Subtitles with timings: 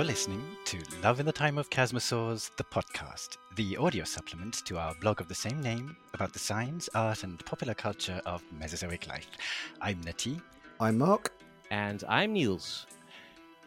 [0.00, 4.78] You're listening to Love in the Time of Chasmosaurs, the podcast, the audio supplement to
[4.78, 9.06] our blog of the same name about the science, art, and popular culture of Mesozoic
[9.08, 9.28] life.
[9.82, 10.40] I'm Nati.
[10.80, 11.34] I'm Mark.
[11.70, 12.86] And I'm Niels.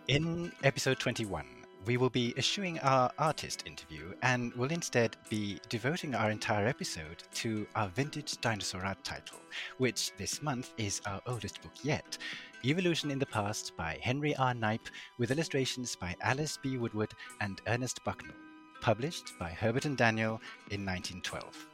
[0.08, 1.46] In episode 21,
[1.86, 7.22] we will be eschewing our artist interview and will instead be devoting our entire episode
[7.36, 9.38] to our vintage dinosaur art title,
[9.78, 12.18] which this month is our oldest book yet
[12.66, 14.54] Evolution in the Past by Henry R.
[14.54, 16.78] Knipe, with illustrations by Alice B.
[16.78, 18.38] Woodward and Ernest Bucknell,
[18.80, 20.40] published by Herbert and Daniel
[20.72, 21.68] in 1912.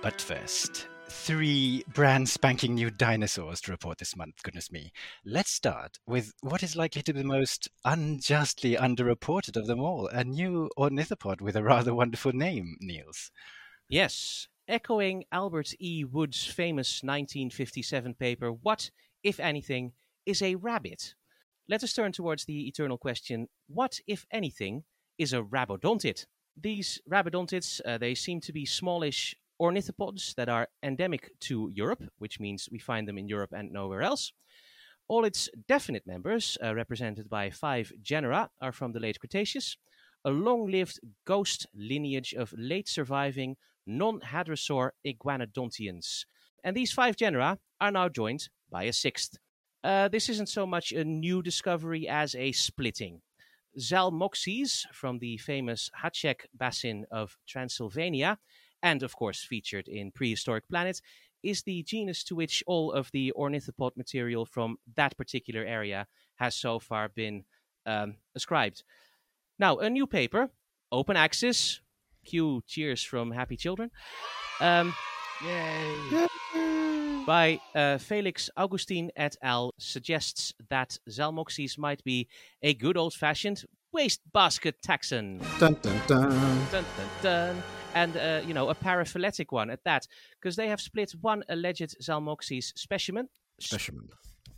[0.00, 0.88] But first,
[1.24, 4.92] three brand spanking new dinosaurs to report this month, goodness me.
[5.24, 10.06] Let's start with what is likely to be the most unjustly underreported of them all
[10.08, 13.30] a new ornithopod with a rather wonderful name, Niels.
[13.88, 16.04] Yes, echoing Albert E.
[16.04, 18.90] Wood's famous 1957 paper, What,
[19.22, 19.92] if anything,
[20.26, 21.14] is a rabbit?
[21.70, 24.84] Let us turn towards the eternal question what, if anything,
[25.16, 26.26] is a rhabdodontid?
[26.54, 32.40] These rhabdodontids, uh, they seem to be smallish ornithopods that are endemic to Europe, which
[32.40, 34.32] means we find them in Europe and nowhere else.
[35.06, 39.76] All its definite members, uh, represented by five genera, are from the late Cretaceous,
[40.24, 46.24] a long lived ghost lineage of late surviving non hadrosaur iguanodontians.
[46.62, 49.36] And these five genera are now joined by a sixth.
[49.82, 53.20] Uh, this isn't so much a new discovery as a splitting.
[53.78, 58.38] Zalmoxes from the famous Hațeg basin of Transylvania
[58.84, 61.00] and of course featured in Prehistoric Planet,
[61.42, 66.54] is the genus to which all of the ornithopod material from that particular area has
[66.54, 67.44] so far been
[67.86, 68.84] um, ascribed.
[69.58, 70.50] Now, a new paper,
[70.92, 71.80] open access,
[72.24, 73.90] cue cheers from happy children.
[74.60, 74.94] Um,
[75.44, 76.26] Yay!
[77.26, 79.72] by uh, Felix Augustin et al.
[79.78, 82.28] suggests that Zalmoxes might be
[82.62, 85.40] a good old fashioned wastebasket taxon.
[85.58, 86.00] Dun dun
[87.22, 87.62] dun.
[87.94, 90.06] And, uh, you know, a paraphyletic one at that,
[90.40, 93.28] because they have split one alleged Zalmoxes specimen.
[93.60, 94.08] Specimen.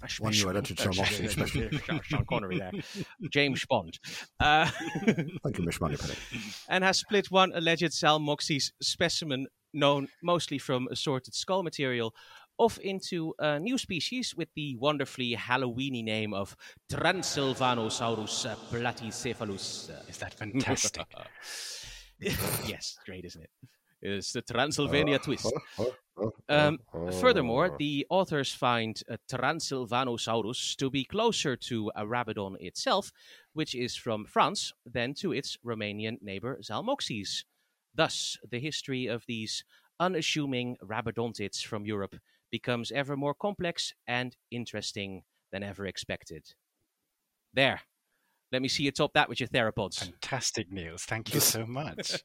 [0.02, 0.56] A One new specimen.
[0.56, 1.80] alleged Zalmoxes specimen.
[1.86, 2.72] Sean- Sean Connery there.
[3.30, 3.98] James Bond.
[4.41, 4.66] Uh,
[5.42, 6.14] Thank you, Miss Moneypenny.
[6.69, 12.14] and has split one alleged Zalmoxes specimen, known mostly from assorted skull material,
[12.58, 16.56] off into a new species with the wonderfully Halloweeny name of
[16.91, 19.91] Transylvanosaurus platycephalus.
[20.08, 21.04] Is that fantastic?
[22.66, 23.50] yes, great, isn't it?
[24.03, 25.53] It's the Transylvania uh, twist.
[25.78, 26.78] Oh, oh, Um,
[27.21, 33.10] Furthermore, the authors find a Transylvanosaurus to be closer to a Rhabdodon itself,
[33.53, 37.44] which is from France, than to its Romanian neighbor Zalmoxes.
[37.94, 39.65] Thus, the history of these
[39.99, 42.16] unassuming Rhabdodontids from Europe
[42.50, 46.55] becomes ever more complex and interesting than ever expected.
[47.53, 47.81] There.
[48.56, 49.99] Let me see you top that with your theropods.
[49.99, 51.05] Fantastic, Niels.
[51.05, 52.25] Thank you so much.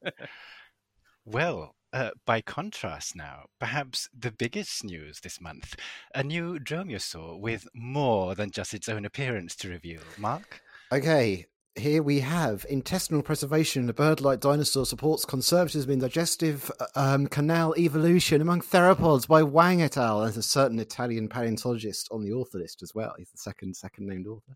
[1.25, 5.75] well, uh, by contrast, now, perhaps the biggest news this month
[6.15, 9.99] a new dromaeosaur with more than just its own appearance to reveal.
[10.17, 10.61] Mark?
[10.89, 13.89] Okay, here we have intestinal preservation.
[13.89, 19.97] A bird-like dinosaur supports conservatism in digestive um, canal evolution among theropods by Wang et
[19.97, 20.21] al.
[20.21, 23.13] There's a certain Italian paleontologist on the author list as well.
[23.17, 24.55] He's the second second named author.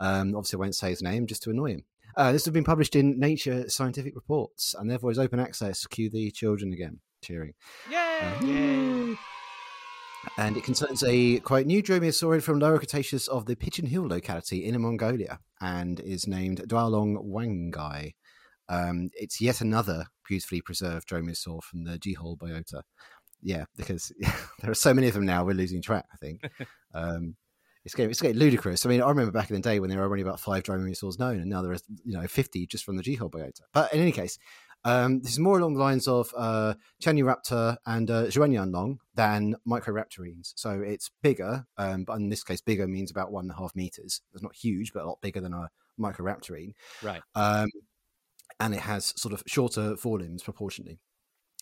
[0.00, 1.84] Um, obviously, I won't say his name just to annoy him.
[2.16, 5.86] Uh, this has been published in Nature Scientific Reports, and therefore is open access.
[5.86, 7.54] Cue the children again cheering.
[7.90, 9.16] Yay!
[10.36, 14.64] And it concerns a quite new dromaeosaurid from Lower Cretaceous of the Pigeon Hill locality
[14.64, 18.14] in Mongolia and is named Daurlong wangi.
[18.68, 22.82] Um, it's yet another beautifully preserved dromaeosaur from the Jehol biota.
[23.40, 24.12] Yeah, because
[24.60, 26.42] there are so many of them now, we're losing track, I think.
[26.94, 27.36] um,
[27.88, 28.84] it's getting, it's getting ludicrous.
[28.84, 31.18] I mean, I remember back in the day when there were only about five dromaeosaurs
[31.18, 33.62] known, and now there are, you know, 50 just from the Jehol biota.
[33.72, 34.38] But in any case,
[34.84, 40.52] um, this is more along the lines of uh, Tianyuraptor and uh, Zhenyuanlong than Microraptorines.
[40.56, 43.74] So it's bigger, um, but in this case, bigger means about one and a half
[43.74, 44.20] meters.
[44.34, 46.74] It's not huge, but a lot bigger than a Microraptorine.
[47.02, 47.22] Right.
[47.34, 47.70] Um,
[48.60, 51.00] and it has sort of shorter forelimbs proportionally.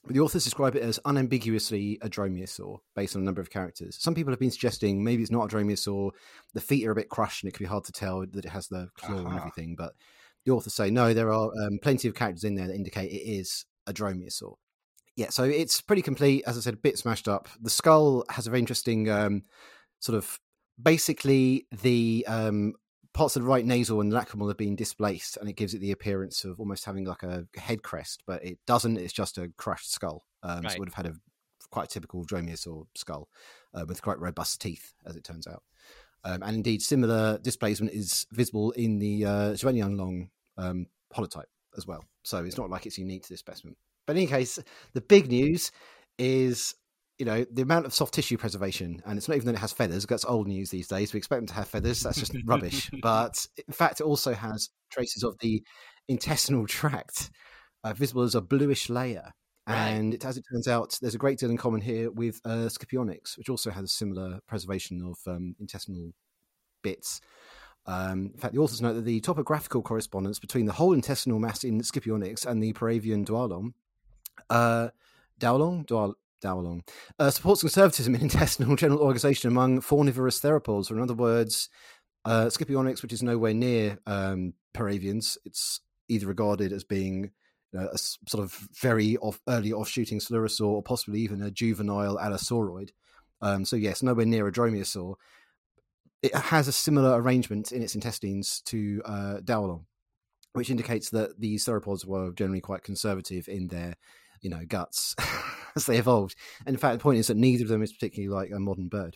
[0.09, 3.97] The authors describe it as unambiguously a dromaeosaur based on a number of characters.
[3.99, 6.13] Some people have been suggesting maybe it's not a dromaeosaur.
[6.55, 8.49] The feet are a bit crushed and it could be hard to tell that it
[8.49, 9.75] has the claw and everything.
[9.77, 9.95] But
[10.45, 13.29] the authors say no, there are um, plenty of characters in there that indicate it
[13.29, 14.55] is a dromaeosaur.
[15.17, 16.45] Yeah, so it's pretty complete.
[16.47, 17.49] As I said, a bit smashed up.
[17.61, 19.43] The skull has a very interesting um,
[19.99, 20.39] sort of
[20.81, 22.75] basically the um,
[23.17, 25.91] parts of the right nasal and lacrimal have been displaced, and it gives it the
[25.91, 28.99] appearance of almost having like a head crest, but it doesn't.
[28.99, 30.25] It's just a crushed skull.
[30.43, 31.15] Um, So it would have had a
[31.71, 33.29] quite a typical dromaeosaur skull
[33.75, 35.63] uh, with quite robust teeth, as it turns out.
[36.25, 40.29] Um, and indeed, similar displacement is visible in the uh, Zhuangyang
[40.59, 41.45] um, holotype
[41.77, 42.05] as well.
[42.23, 43.77] So it's not like it's unique to this specimen.
[44.07, 44.59] But in any case,
[44.93, 45.73] the big news
[46.19, 46.75] is
[47.19, 49.73] you know the amount of soft tissue preservation and it's not even that it has
[49.73, 52.91] feathers that's old news these days we expect them to have feathers that's just rubbish.
[53.03, 55.63] But in fact it also has traces of the
[56.09, 57.31] intestinal tract
[57.85, 59.33] uh, visible as a bluish layer.
[59.69, 59.89] Right.
[59.89, 62.69] and it, as it turns out there's a great deal in common here with uh,
[62.69, 66.13] scipionyx which also has a similar preservation of um, intestinal
[66.83, 67.21] bits.
[67.87, 71.65] Um, in fact, the authors note that the topographical correspondence between the whole intestinal mass
[71.65, 73.75] in Scipionyx and the Paravian Dualong,
[74.51, 74.89] uh,
[75.41, 75.87] Daolong,
[76.41, 76.89] Dual, Daolong,
[77.19, 81.69] uh, supports conservatism in intestinal general organization among faunivorous theropods, or in other words,
[82.25, 87.31] uh, Scipionyx, which is nowhere near um, Paravians, it's either regarded as being
[87.75, 92.91] a sort of very off, early offshooting coelurosaur, or possibly even a juvenile Allosauride.
[93.41, 95.15] Um, so yes, nowhere near a Dromaeosaur.
[96.23, 99.39] It has a similar arrangement in its intestines to uh,
[100.53, 103.95] which indicates that these theropods were generally quite conservative in their,
[104.41, 105.15] you know, guts
[105.77, 106.35] as they evolved.
[106.67, 108.89] And in fact, the point is that neither of them is particularly like a modern
[108.89, 109.15] bird.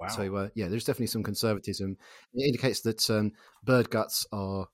[0.00, 0.08] Wow.
[0.08, 1.96] So uh, yeah, there's definitely some conservatism.
[2.32, 3.32] It indicates that um,
[3.64, 4.66] bird guts are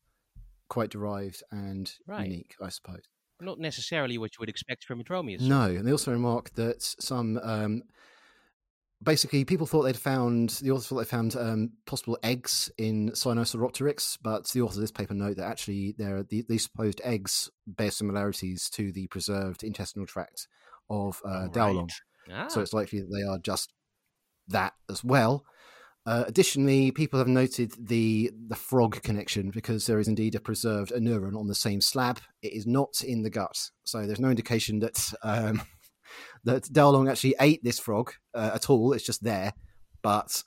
[0.69, 2.29] quite derived and Right.
[2.29, 3.03] unique, I suppose.
[3.41, 5.43] Not necessarily what you would expect from a dromaeosaur.
[5.43, 7.83] No, and they also remark that some um,
[9.03, 14.19] basically people thought they'd found the authors thought they found um, possible eggs in Sinosauropteryx,
[14.23, 17.91] but the authors of this paper note that actually there the, these supposed eggs bear
[17.91, 20.49] similarities to the preserved intestinal tract
[20.91, 21.89] of uh, Daolong.
[22.29, 22.33] right.
[22.33, 23.73] Ah, So it's likely that they are just
[24.49, 25.45] that as well.
[26.07, 30.93] Uh, additionally, people have noted the the frog connection because there is indeed a preserved
[30.93, 32.21] anuran on the same slab.
[32.43, 35.63] It is not in the gut, so there's no indication that um,
[36.45, 38.93] that Daolong actually ate this frog uh, at all.
[38.93, 39.53] It's just there,
[40.03, 40.45] but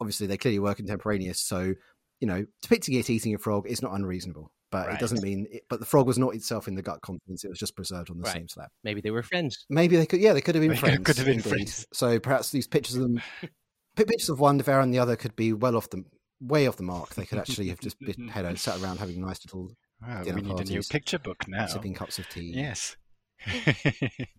[0.00, 1.40] obviously they clearly were contemporaneous.
[1.40, 1.74] So
[2.20, 4.96] you know, depicting it eating a frog is not unreasonable, but Right.
[4.96, 5.46] it doesn't mean.
[5.52, 8.10] It, but the frog was not itself in the gut contents; it was just preserved
[8.10, 8.32] on the Right.
[8.34, 8.70] same slab.
[8.82, 9.64] maybe they were friends.
[9.70, 10.20] Maybe they could.
[10.20, 11.04] Yeah, they could have been They friends.
[11.06, 11.48] could have been indeed.
[11.48, 11.86] friends.
[11.92, 13.22] So perhaps these pictures of them,
[13.96, 16.02] pictures of one Devera and the other could be well off the
[16.40, 17.14] way off the mark.
[17.14, 19.70] They could actually have just been had sat around having nice little
[20.02, 21.66] Wow, we need a new parties, picture book now.
[21.66, 22.50] sipping cups of tea.
[22.56, 22.96] Yes.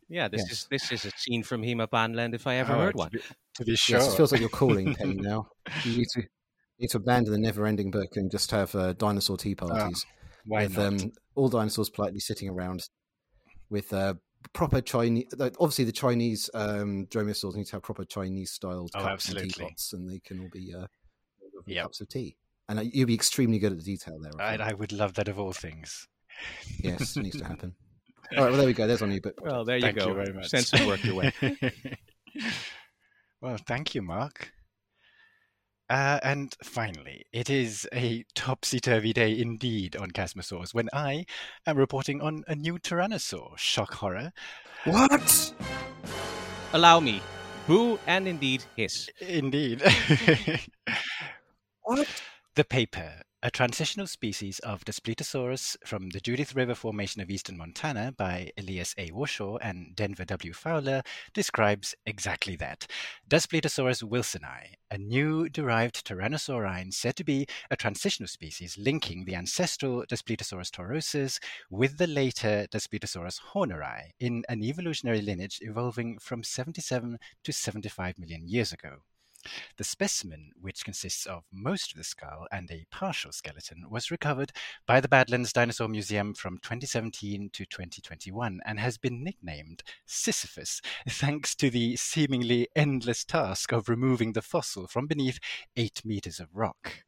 [0.09, 0.51] Yeah, this Yes.
[0.51, 3.09] is this is a scene from Hema Banland if I ever Oh, heard to one.
[3.11, 3.21] be-
[3.55, 3.99] To be sure.
[3.99, 5.47] Yes, it feels like you're calling Penny now.
[5.85, 6.27] You need to you
[6.79, 10.05] need to abandon the never-ending book and just have uh, dinosaur tea parties
[10.45, 10.87] Why with not?
[11.01, 12.87] um, all dinosaurs politely sitting around
[13.69, 14.15] with uh,
[14.53, 15.25] proper Chinese.
[15.39, 20.09] Obviously, the Chinese um, dromaeosaurs need to have proper Chinese-styled Oh, cups and teapots, and
[20.09, 20.87] they can all be uh,
[21.65, 21.83] Yep.
[21.83, 22.35] cups of tea.
[22.67, 24.31] And uh, you'd be extremely good at the detail there.
[24.39, 24.69] I I.
[24.69, 26.07] I would love that of all things.
[26.79, 27.75] Yes, it needs to happen.
[28.37, 28.87] All right, well, there we go.
[28.87, 29.21] There's our you.
[29.21, 29.35] book.
[29.41, 30.07] Well, there you Thank go.
[30.07, 30.47] you very much.
[30.47, 31.31] Send some work your way.
[33.41, 34.52] well, thank you, Mark.
[35.93, 41.23] Uh, and finally, it is a topsy turvy day indeed on Chasmosaurs when I
[41.67, 43.55] am reporting on a new Tyrannosaur.
[43.59, 44.31] Shock horror.
[44.85, 45.53] What?
[46.73, 47.21] Allow me.
[47.67, 49.07] Boo and indeed hiss.
[49.21, 49.83] Indeed.
[51.83, 52.07] What?
[52.55, 58.13] The paper, a transitional species of Daspletosaurus from the Judith River Formation of eastern Montana
[58.15, 59.09] by Elias A.
[59.09, 60.53] Warshaw and Denver W.
[60.53, 62.87] Fowler, describes exactly that.
[63.29, 70.05] Daspletosaurus wilsoni, a new derived tyrannosaurine said to be a transitional species linking the ancestral
[70.09, 71.37] Daspletosaurus torosus
[71.69, 78.47] with the later Daspletosaurus horneri in an evolutionary lineage evolving from 77 to 75 million
[78.47, 78.99] years ago.
[79.77, 84.51] The specimen, which consists of most of the skull and a partial skeleton, was recovered
[84.85, 91.55] by the Badlands Dinosaur Museum from 2017 to 2021 and has been nicknamed Sisyphus thanks
[91.55, 95.39] to the seemingly endless task of removing the fossil from beneath
[95.75, 97.03] eight meters of rock.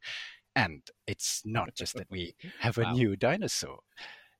[0.55, 2.93] And it's not just that we have a Wow.
[2.93, 3.79] new dinosaur.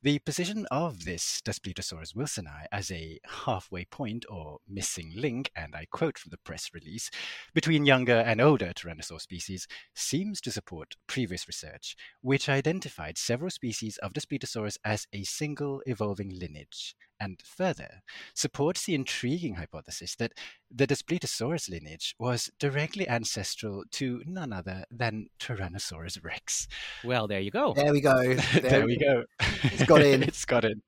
[0.05, 5.87] The position of this Daspletosaurus wilsoni as a halfway point or missing link, and I
[5.89, 7.09] quote from the press release,
[7.55, 13.97] between younger and older Tyrannosaur species seems to support previous research, which identified several species
[13.97, 18.01] of Daspletosaurus as a single evolving lineage, and further
[18.33, 20.33] supports the intriguing hypothesis that
[20.69, 26.67] the Daspletosaurus lineage was directly ancestral to none other than Tyrannosaurus rex.
[27.03, 27.73] Well, there you go.
[27.73, 28.35] There we go.
[28.61, 29.23] There, we go.
[29.63, 30.23] It's got in.
[30.29, 30.81] it's got in.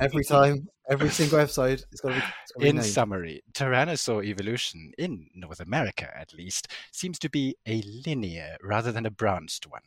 [0.00, 2.20] Every time, every single episode, it's got to be.
[2.20, 2.86] It's got to be In named.
[2.86, 9.04] summary, Tyrannosaur evolution, in North America at least, seems to be a linear rather than
[9.04, 9.82] a branched one.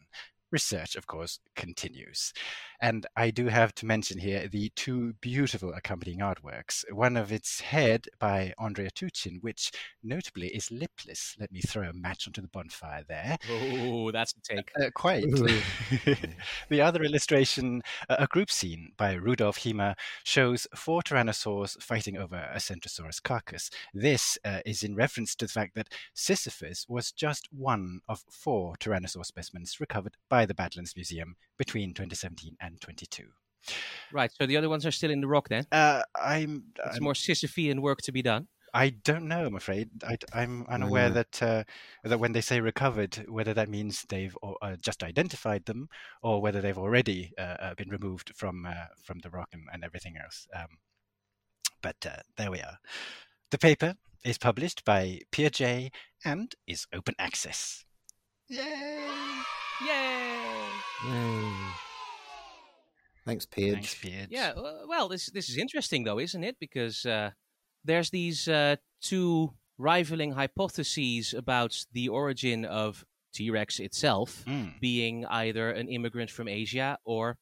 [0.52, 2.34] Research, of course, continues.
[2.82, 6.84] And I do have to mention here the two beautiful accompanying artworks.
[6.92, 11.36] One of its head by Andrey Atuchin, which notably is lipless.
[11.40, 13.38] Let me throw a match onto the bonfire there.
[13.52, 14.72] Oh, that's a take.
[14.80, 15.24] Uh, quite.
[16.70, 22.58] the other illustration, a group scene by Rudolf Hiemer, shows four tyrannosaurs fighting over a
[22.58, 23.70] Centrosaurus carcass.
[23.94, 28.76] This uh, is in reference to the fact that Sisyphus was just one of four
[28.78, 33.24] Tyrannosaur specimens recovered by the Badlands Museum between 2017 and 22.
[34.14, 35.66] Right, so the other ones are still in the rock then?
[35.72, 36.64] Uh, I'm.
[36.86, 38.48] It's I'm more Sisyphean work to be done.
[38.74, 39.46] I don't know.
[39.46, 41.14] I'm afraid I, am unaware Yeah.
[41.14, 41.64] that uh,
[42.04, 45.90] that when they say recovered, whether that means they've uh, just identified them
[46.22, 49.84] or whether they've already uh, uh, been removed from uh, from the rock and, and
[49.84, 50.48] everything else.
[50.56, 50.78] Um,
[51.82, 52.78] but uh, there we are.
[53.52, 55.90] The paper is published by PeerJ
[56.24, 57.86] and is open access.
[58.48, 59.08] Yay!
[59.86, 60.68] Yay!
[61.08, 61.52] Yay.
[63.26, 63.74] Thanks, Pidge.
[63.74, 64.28] Thanks, Piage.
[64.32, 64.54] Yeah,
[64.88, 66.58] well, this this is interesting though, isn't it?
[66.60, 67.32] Because uh,
[67.86, 74.80] there's these uh, two rivaling hypotheses about the origin of T Rex itself Mm.
[74.80, 77.38] being either an immigrant from Asia or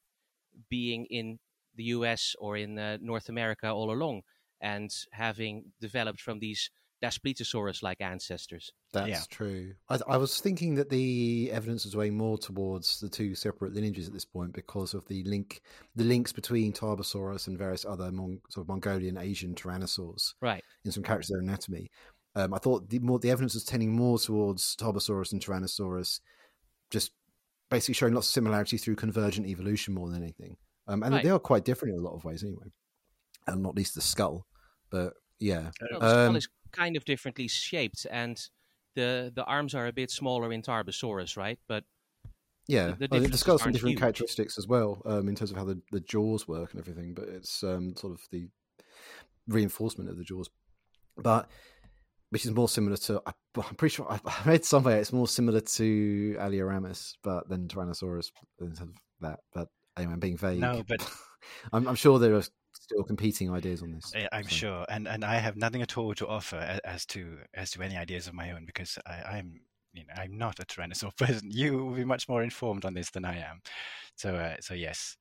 [0.69, 1.39] being in
[1.75, 4.21] the US or in uh, North America all along
[4.59, 6.69] and having developed from these
[7.03, 8.71] Daspletosaurus like ancestors.
[8.91, 9.21] That's Yeah.
[9.29, 9.73] true.
[9.89, 14.07] I, I was thinking that the evidence was way more towards the two separate lineages
[14.07, 15.61] at this point because of the link,
[15.95, 20.63] the links between Tarbosaurus and various other Mon- sort of Mongolian Asian tyrannosaurs Right.
[20.85, 21.89] in some characters of their anatomy.
[22.35, 26.19] Um, I thought the more the evidence was tending more towards Tarbosaurus and Tyrannosaurus,
[26.91, 27.11] just
[27.69, 30.57] basically showing lots of similarity through convergent evolution more than anything.
[30.87, 31.23] Um, and Right.
[31.23, 32.71] they are quite different in a lot of ways, anyway,
[33.45, 34.47] and not least the skull.
[34.89, 38.39] But yeah, Well, the skull Um, is kind of differently shaped and
[38.95, 41.59] the the arms are a bit smaller in Tarbosaurus, right?
[41.67, 41.83] But
[42.67, 43.99] Yeah, the I think the differences skull's some different huge.
[43.99, 47.27] characteristics as well um, in terms of how the, the jaws work and everything, but
[47.29, 48.49] it's um, sort of the
[49.47, 50.49] reinforcement of the jaws.
[51.17, 51.49] But
[52.29, 55.27] which is more similar to, I, I'm pretty sure I, I read somewhere it's more
[55.29, 58.89] similar to Alioramus, but then Tyrannosaurus in terms of
[59.21, 59.39] that.
[59.53, 60.59] But anyway, I'm being vague.
[60.59, 61.09] No, but-
[61.71, 62.43] I'm, I'm sure there are
[62.87, 64.13] still competing ideas on this.
[64.31, 64.49] I'm so.
[64.49, 67.97] sure, and and I have nothing at all to offer as to as to any
[67.97, 69.61] ideas of my own because I, I'm
[69.93, 71.51] you know I'm not a tyrannosaur person.
[71.51, 73.61] You will be much more informed on this than I am.
[74.15, 75.17] So uh, so yes.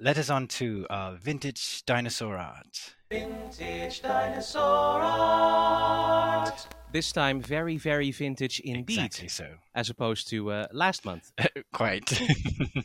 [0.00, 2.94] Let us on to our vintage dinosaur art.
[3.10, 6.68] vintage dinosaur art.
[6.92, 9.54] This time, very, very vintage indeed, Exactly so.
[9.74, 11.32] as opposed to uh, last month.
[11.72, 12.12] Quite.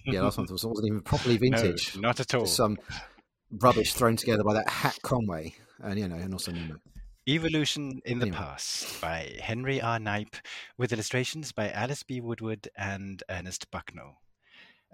[0.05, 1.95] Yeah, last month was- wasn't even properly vintage.
[1.95, 2.47] No, not at all.
[2.47, 2.79] Some
[3.59, 6.75] rubbish thrown together by that hack Conway, and you know, and also Nemo.
[7.27, 8.37] Evolution in the Anyway.
[8.37, 9.97] Past by Henry R.
[9.97, 10.35] Knipe,
[10.77, 12.19] with illustrations by Alice B.
[12.19, 14.17] Woodward and Ernest Bucknell.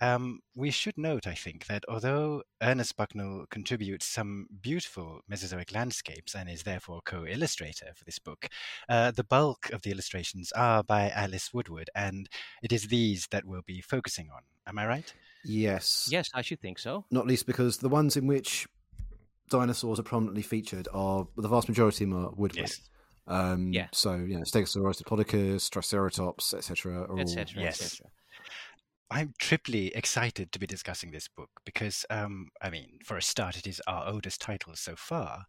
[0.01, 6.35] Um, we should note, I think, that although Ernest Bucknell contributes some beautiful Mesozoic landscapes
[6.35, 8.47] and is therefore co illustrator for this book,
[8.87, 12.29] uh, the bulk of the illustrations are by Alice Woodward, and
[12.63, 14.43] it is these that we'll be focusing on.
[14.67, 15.13] Am I right?
[15.45, 16.07] Yes.
[16.11, 17.05] Yes, I should think so.
[17.11, 18.67] Not least because the ones in which
[19.49, 22.69] dinosaurs are prominently featured are the vast majority of them are woodward.
[22.69, 22.81] Yes.
[23.27, 23.87] Um, Yeah.
[23.91, 27.01] So you know, Stegosaurus, Diplodocus, Triceratops, etc.
[27.01, 27.63] are all etc.
[27.63, 27.81] yes.
[27.81, 28.11] etc.
[29.11, 33.57] I'm triply excited to be discussing this book because, um, I mean, for a start,
[33.57, 35.45] it is our oldest title so far.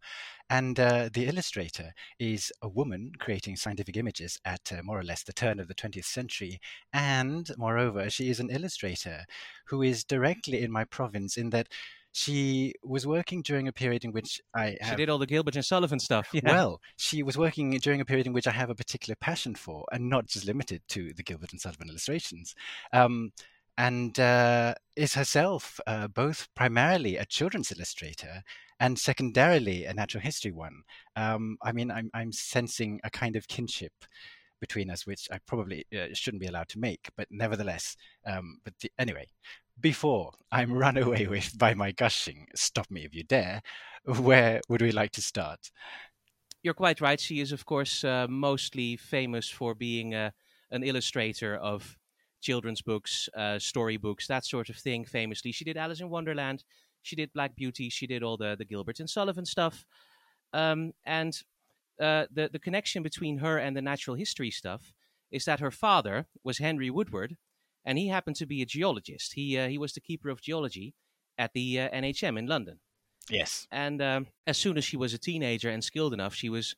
[0.49, 5.25] And uh, the illustrator is a woman creating scientific images at uh, more or less
[5.25, 6.59] the turn of the 20th century.
[6.95, 9.27] And moreover, she is an illustrator
[9.67, 11.69] who is directly in my province in that
[12.13, 15.65] she was working during a period in which I She did all the Gilbert and
[15.65, 16.29] Sullivan stuff.
[16.35, 16.43] Yeah.
[16.45, 19.85] well, she was working during a period in which I have a particular passion for,
[19.93, 22.55] and not just limited to the Gilbert and Sullivan illustrations.
[22.93, 23.33] Um,
[23.79, 28.43] and uh, is herself uh, both primarily a children's illustrator
[28.79, 30.83] and secondarily a natural history one.
[31.17, 33.93] Um, I mean, I'm, I'm sensing a kind of kinship
[34.61, 37.97] between us, which I probably uh, shouldn't be allowed to make, but nevertheless.
[38.27, 39.27] Um, but the, anyway,
[39.81, 43.63] before I'm run away with by my gushing, stop me if you dare.
[44.05, 45.71] Where would we like to start?
[46.63, 47.21] You're quite right.
[47.21, 50.31] She is, of course, uh, mostly famous for being uh,
[50.71, 51.97] an illustrator of
[52.41, 55.05] children's books, uh, storybooks, that sort of thing.
[55.05, 56.65] Famously, she did Alice in Wonderland.
[57.03, 57.89] She did Black Beauty.
[57.89, 59.87] She did all the the Gilbert and Sullivan stuff.
[60.53, 61.39] Um, and
[62.01, 64.93] uh, the the connection between her and the natural history stuff
[65.31, 67.37] is that her father was Henry Woodward,
[67.85, 69.35] and he happened to be a geologist.
[69.35, 70.95] He uh, he was the keeper of geology
[71.39, 72.81] at the uh, NHM in London.
[73.29, 73.67] Yes.
[73.71, 76.75] And um, as soon as she was a teenager and skilled enough, she was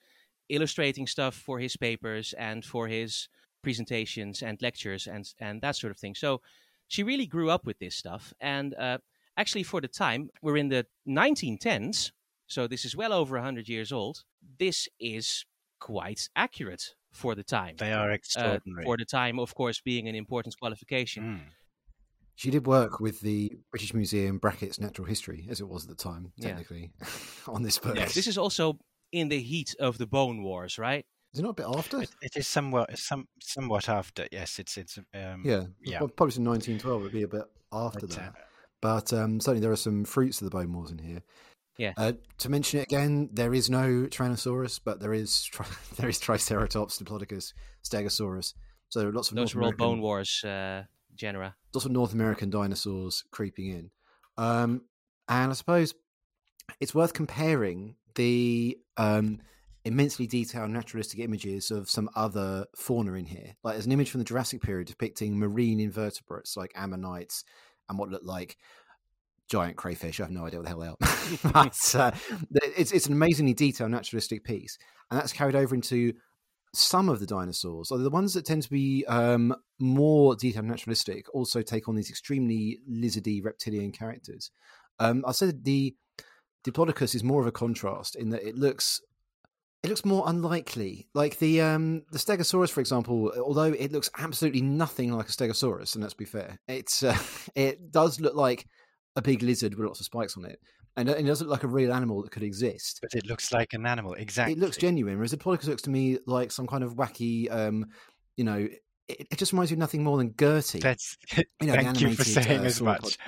[0.49, 3.29] illustrating stuff for his papers and for his
[3.63, 6.15] presentations and lectures and and that sort of thing.
[6.15, 6.41] So
[6.89, 8.35] she really grew up with this stuff.
[8.41, 8.99] And uh,
[9.37, 12.13] actually, for the time, we're in the 1910s,
[12.47, 14.25] so this is well over 100 years old.
[14.59, 15.47] This is
[15.83, 17.75] quite accurate for the time.
[17.77, 18.85] They are Uh, extraordinary.
[18.85, 21.23] for the time, of course, being an important qualification.
[21.25, 21.41] Mm.
[22.35, 23.39] She did work with the
[23.71, 26.49] British Museum brackets Natural History, as it was at the time, Yeah.
[26.49, 26.93] technically,
[27.55, 27.97] on this book.
[27.97, 28.15] Yes.
[28.15, 28.79] This is also
[29.11, 31.05] in the heat of the Bone Wars, right?
[31.35, 32.03] Is it not a bit after?
[32.03, 34.27] It, it is somewhat some somewhat after.
[34.31, 36.01] Yes, it's it's um, yeah, yeah.
[36.01, 38.35] Well, Published in 1912, it would be a bit after but, uh, that.
[38.81, 41.23] But um, certainly there are some fruits of the bone wars in here.
[41.79, 41.93] Yeah.
[41.97, 46.19] Uh, to mention it again, there is no Tyrannosaurus, but there is tri- there is
[46.19, 47.53] Triceratops, Diplodocus,
[47.85, 48.55] Stegosaurus.
[48.89, 51.55] So lots of Those North were all American, Bone Wars uh, genera.
[51.75, 53.91] lots of North American dinosaurs creeping in.
[54.37, 54.83] Um,
[55.29, 55.95] and I suppose
[56.81, 59.41] it's worth comparing the um,
[59.85, 63.57] immensely detailed naturalistic images of some other fauna in here.
[63.65, 67.45] Like there's an image from the Jurassic period depicting marine invertebrates like ammonites
[67.89, 68.57] and what look like
[69.53, 70.19] giant crayfish.
[70.19, 71.53] I have no idea what the hell they are.
[71.53, 72.11] but uh,
[72.75, 74.79] it's, it's an amazingly detailed naturalistic piece.
[75.11, 76.15] And that's carried over into
[76.75, 81.27] some of the dinosaurs, although the ones that tend to be um, more detailed naturalistic
[81.35, 84.51] also take on these extremely lizardy reptilian characters.
[84.99, 85.95] Um, I said the
[86.65, 89.03] Diplodocus is more of a contrast in that it looks
[89.83, 91.09] it looks more unlikely.
[91.13, 95.95] Like the um, the Stegosaurus, for example, although it looks absolutely nothing like a Stegosaurus,
[95.95, 97.19] and let's be fair, it's uh,
[97.55, 98.67] it does look like
[99.17, 100.59] a big lizard with lots of spikes on it,
[100.97, 103.73] and it doesn't look like a real animal that could exist but it looks like
[103.73, 104.15] an animal.
[104.15, 104.55] Exactly.
[104.55, 105.17] it looks genuine.
[105.17, 107.87] Whereas the Diplodocus looks to me like some kind of wacky, um,
[108.37, 108.69] you know,
[109.09, 110.81] it, it just reminds me of nothing more than Gertie.
[110.81, 113.19] That's you know, thank you for saying uh, as much.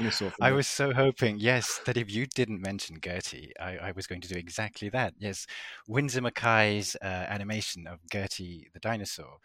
[0.40, 4.20] I was so hoping, yes, that if you didn't mention Gertie, I, I was going
[4.22, 5.14] to do exactly that.
[5.18, 5.46] Yes,
[5.88, 9.38] Winsor McCay's uh, animation of Gertie the dinosaur,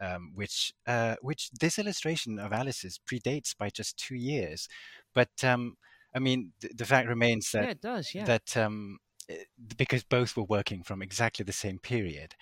[0.00, 4.68] um, which uh, which this illustration of Alice's predates by just two years,
[5.14, 5.76] but um,
[6.14, 8.14] I mean th- the fact remains that yeah, it does.
[8.14, 8.24] Yeah.
[8.24, 9.44] that um, eh,
[9.76, 12.34] because both were working from exactly the same period,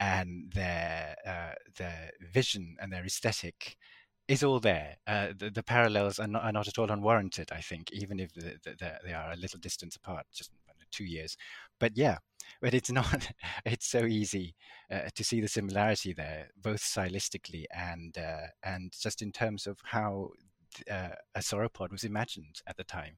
[0.00, 3.76] and their uh, their vision and their aesthetic
[4.28, 4.96] is all there.
[5.06, 7.50] Uh, the, the parallels are not, are not at all unwarranted.
[7.50, 10.50] I think, even if the, the, the, they are a little distance apart, just
[10.90, 11.36] two years.
[11.78, 12.18] But yeah,
[12.60, 13.30] but it's not.
[13.64, 14.54] It's so easy
[14.90, 19.78] uh, to see the similarity there, both stylistically and uh, and just in terms of
[19.84, 20.30] how
[20.90, 23.16] uh, a sauropod was imagined at the time.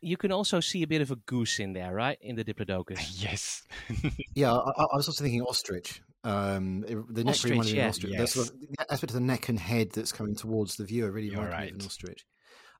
[0.00, 2.18] you can also see a bit of a goose in there, right?
[2.20, 3.22] In the Diplodocus.
[3.22, 3.62] yes.
[4.34, 6.00] Yeah, I, I I was also thinking ostrich.
[6.24, 8.12] Um, the neck Ostrich, really reminded me of ostrich.
[8.18, 8.46] That's Yes.
[8.46, 11.28] sort of, the aspect of the neck and head that's coming towards the viewer really
[11.28, 12.26] You're reminded me of an ostrich.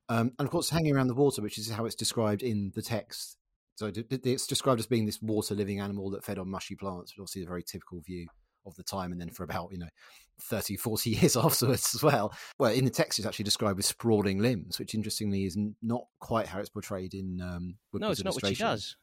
[0.08, 2.82] Um, and of course, hanging around the water, which is how it's described in the
[2.82, 3.36] text.
[3.78, 6.74] So d- d- it's described as being this water living animal that fed on mushy
[6.74, 8.26] plants, which obviously is a very typical view
[8.66, 9.12] of the time.
[9.12, 9.86] And then for about, you know,
[10.42, 12.34] 30, 40 years afterwards as well.
[12.58, 16.48] Well, in the text, it's actually described with sprawling limbs, which interestingly is not quite
[16.48, 18.66] how it's portrayed in um, No, it's not what she illustration.
[18.66, 18.96] does.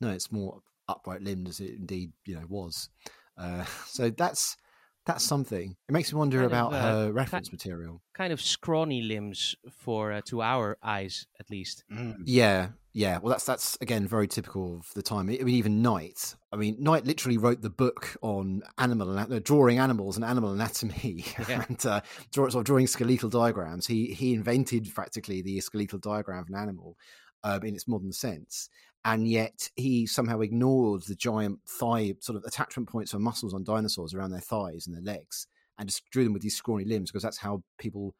[0.00, 2.88] No, it's more upright limbed as it indeed, you know, was.
[3.36, 4.56] Uh, so that's
[5.04, 5.76] that's something.
[5.90, 8.00] It makes me wonder Kind of, about uh, her ki- reference material.
[8.14, 11.84] Kind of scrawny limbs for uh, to our eyes, at least.
[11.92, 12.14] Mm.
[12.24, 13.18] Yeah, yeah.
[13.18, 15.28] Well, that's that's again very typical of the time.
[15.28, 16.34] I mean, even Knight.
[16.52, 21.24] I mean, Knight literally wrote the book on animal uh, drawing animals and animal anatomy,
[21.48, 21.64] Yeah.
[21.68, 22.00] and uh,
[22.32, 23.86] draw, sort of drawing skeletal diagrams.
[23.86, 26.96] He he invented practically the skeletal diagram of an animal
[27.42, 28.68] um, in its modern sense,
[29.04, 33.64] and yet he somehow ignored the giant thigh sort of attachment points for muscles on
[33.64, 37.10] dinosaurs around their thighs and their legs, and just drew them with these scrawny limbs
[37.10, 38.14] because that's how people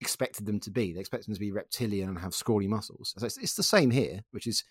[0.00, 0.92] expected them to be.
[0.92, 3.14] They expected them to be reptilian and have scrawny muscles.
[3.18, 4.64] So it's, it's the same here, which is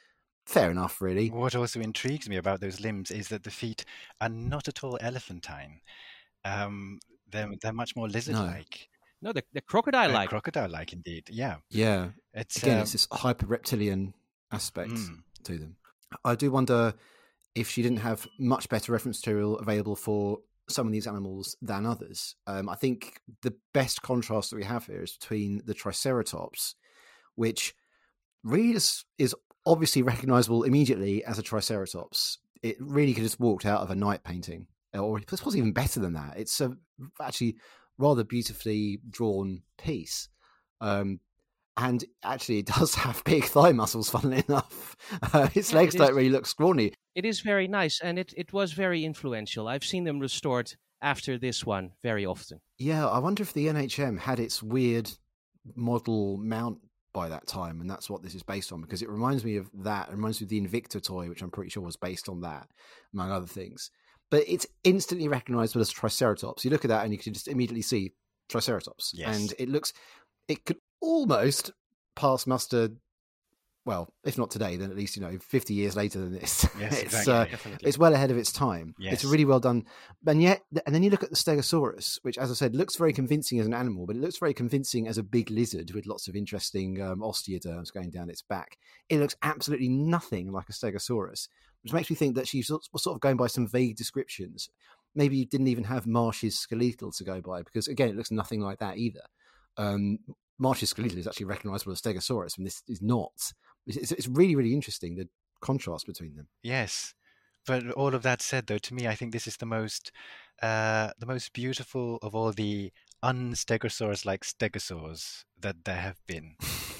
[0.45, 1.29] fair enough, really.
[1.29, 3.85] What also intrigues me about those limbs is that the feet
[4.21, 5.81] are not at all elephantine.
[6.45, 6.99] Um,
[7.31, 8.89] they're they're much more lizard-like,
[9.21, 10.29] No, the, the crocodile Uh, like.
[10.29, 11.27] crocodile-like indeed.
[11.29, 12.09] Yeah, Yeah.
[12.33, 14.13] it's Again, um, it's this hyper reptilian
[14.51, 15.21] aspect mm.
[15.43, 15.75] to them.
[16.25, 16.95] I do wonder
[17.53, 21.85] if she didn't have much better reference material available for some of these animals than
[21.85, 22.35] others.
[22.47, 26.75] Um, I think the best contrast that we have here is between the Triceratops,
[27.35, 27.73] which
[28.43, 32.39] really is, is obviously recognizable immediately as a Triceratops.
[32.61, 35.99] It really could just walked out of a Knight painting, or it's possibly even better
[35.99, 36.37] than that.
[36.37, 36.75] It's a
[37.21, 37.57] actually
[37.97, 40.29] rather beautifully drawn piece.
[40.81, 41.19] Um,
[41.79, 44.09] and actually, it does have big thigh muscles.
[44.09, 44.95] Funnily enough,
[45.33, 46.15] uh, its Yeah, legs it don't is.
[46.15, 46.93] really look scrawny.
[47.15, 49.67] It is very nice, and it, it was very influential.
[49.67, 52.59] I've seen them restored after this one very often.
[52.77, 55.09] Yeah, I wonder if the NHM had its weird
[55.75, 56.79] model mount
[57.13, 58.81] by that time, and that's what this is based on.
[58.81, 60.09] Because it reminds me of that.
[60.09, 62.67] It reminds me of the Invicta toy, which I'm pretty sure was based on that,
[63.13, 63.89] among other things.
[64.31, 66.63] but it's instantly recognizable as Triceratops.
[66.63, 68.11] You look at that and you can just immediately see
[68.47, 69.35] Triceratops, Yes.
[69.35, 69.91] and it looks,
[70.47, 71.71] it could almost
[72.15, 72.89] pass muster.
[73.85, 76.67] Well, if not today, then at least you know fifty years later than this.
[76.79, 77.73] Yes, it's exactly.
[77.73, 78.93] uh, it's well ahead of its time.
[79.13, 79.85] It's really well done.
[80.27, 83.13] And yet, and then you look at the Stegosaurus, which, as I said, looks very
[83.13, 86.27] convincing as an animal, but it looks very convincing as a big lizard with lots
[86.27, 88.77] of interesting um, osteoderms going down its back.
[89.09, 91.47] It looks absolutely nothing like a Stegosaurus,
[91.83, 94.69] which makes me think that she sort was sort of going by some vague descriptions.
[95.15, 98.61] Maybe you didn't even have Marsh's skeletal to go by, because again, it looks nothing
[98.61, 99.23] like that either.
[99.77, 100.19] Um,
[100.59, 103.53] Marsh's skeletal is actually recognizable as Stegosaurus, and this is not.
[103.87, 105.27] It's, it's really, really interesting the
[105.61, 106.47] contrast between them.
[106.61, 107.13] Yes,
[107.65, 110.11] but all of that said, though, to me, I think this is the most,
[110.61, 112.91] uh, the most beautiful of all the
[113.23, 116.55] unstegosaurus-like stegosaurs that there have been,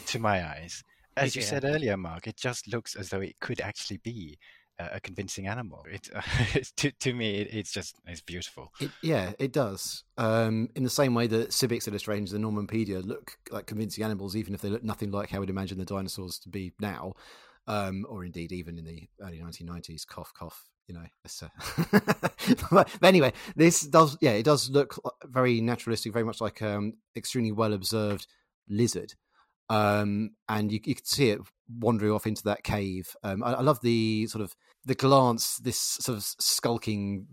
[0.08, 0.84] to my eyes.
[1.18, 1.48] As you Yeah.
[1.48, 4.38] said earlier, Mark, it just looks as though it could actually be
[4.80, 5.86] a convincing animal.
[5.92, 6.10] It,
[6.78, 8.72] to to me, it, it's just it's beautiful.
[8.80, 10.04] It, yeah, it does.
[10.18, 14.54] Um, in the same way that Sibbick's Illustrations and Normanpedia look like convincing animals, even
[14.54, 17.14] if they look nothing like how we'd imagine the dinosaurs to be now,
[17.68, 20.08] um, or indeed even in the early 1990s.
[20.08, 20.70] Cough, cough.
[20.88, 21.06] You know.
[21.44, 22.04] uh,
[22.72, 24.18] but anyway, this does.
[24.22, 28.26] Yeah, it does look very naturalistic, very much like um, extremely well observed
[28.68, 29.14] lizard.
[29.70, 33.16] Um, and you, you can see it wandering off into that cave.
[33.24, 34.56] Um, I, I love the sort of
[34.86, 37.28] the glance, this sort of skulking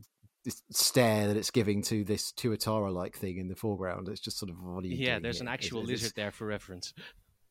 [0.46, 4.08] this stare that it's giving to this Tuatara like thing in the foreground.
[4.08, 5.44] It's just sort of what yeah, there's here?
[5.44, 6.94] an actual it's- lizard there for reference.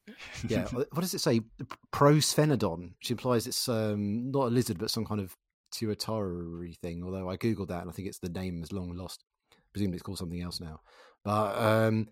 [0.48, 1.42] yeah, what does it say?
[1.92, 5.36] Prosphenodon, which implies it's um, not a lizard but some kind of
[5.74, 7.04] Tuatara thing.
[7.04, 9.24] Although I googled that and I think it's the name is long lost.
[9.74, 10.80] Presumably it's called something else now.
[11.24, 12.08] But um,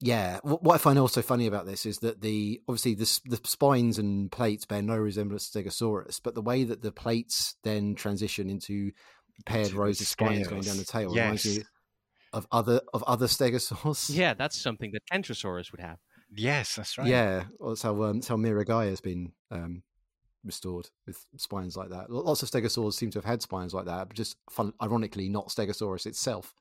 [0.00, 3.40] yeah, what, what I find also funny about this is that the obviously the the
[3.44, 7.94] spines and plates bear no resemblance to Stegosaurus, but the way that the plates then
[7.94, 8.92] transition into
[9.46, 11.12] paired Into rows of spines going down the scales.
[11.14, 11.58] tail reminds Yes.
[11.58, 11.64] me
[12.32, 14.10] of other of other Stegosaurs.
[14.14, 15.98] Yeah, that's something that Kentrosaurus would have.
[16.36, 17.06] Yes, that's right.
[17.06, 19.82] Yeah, well, that's how um, that's how Miragaia has been um,
[20.44, 22.10] restored with spines like that.
[22.10, 25.48] Lots of Stegosaurs seem to have had spines like that, but just fun, ironically not
[25.48, 26.54] Stegosaurus itself,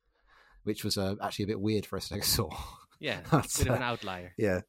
[0.64, 2.52] which was uh, actually a bit weird for a Stegosaur.
[3.00, 4.34] Yeah, That's, bit of an outlier.
[4.38, 4.62] yeah.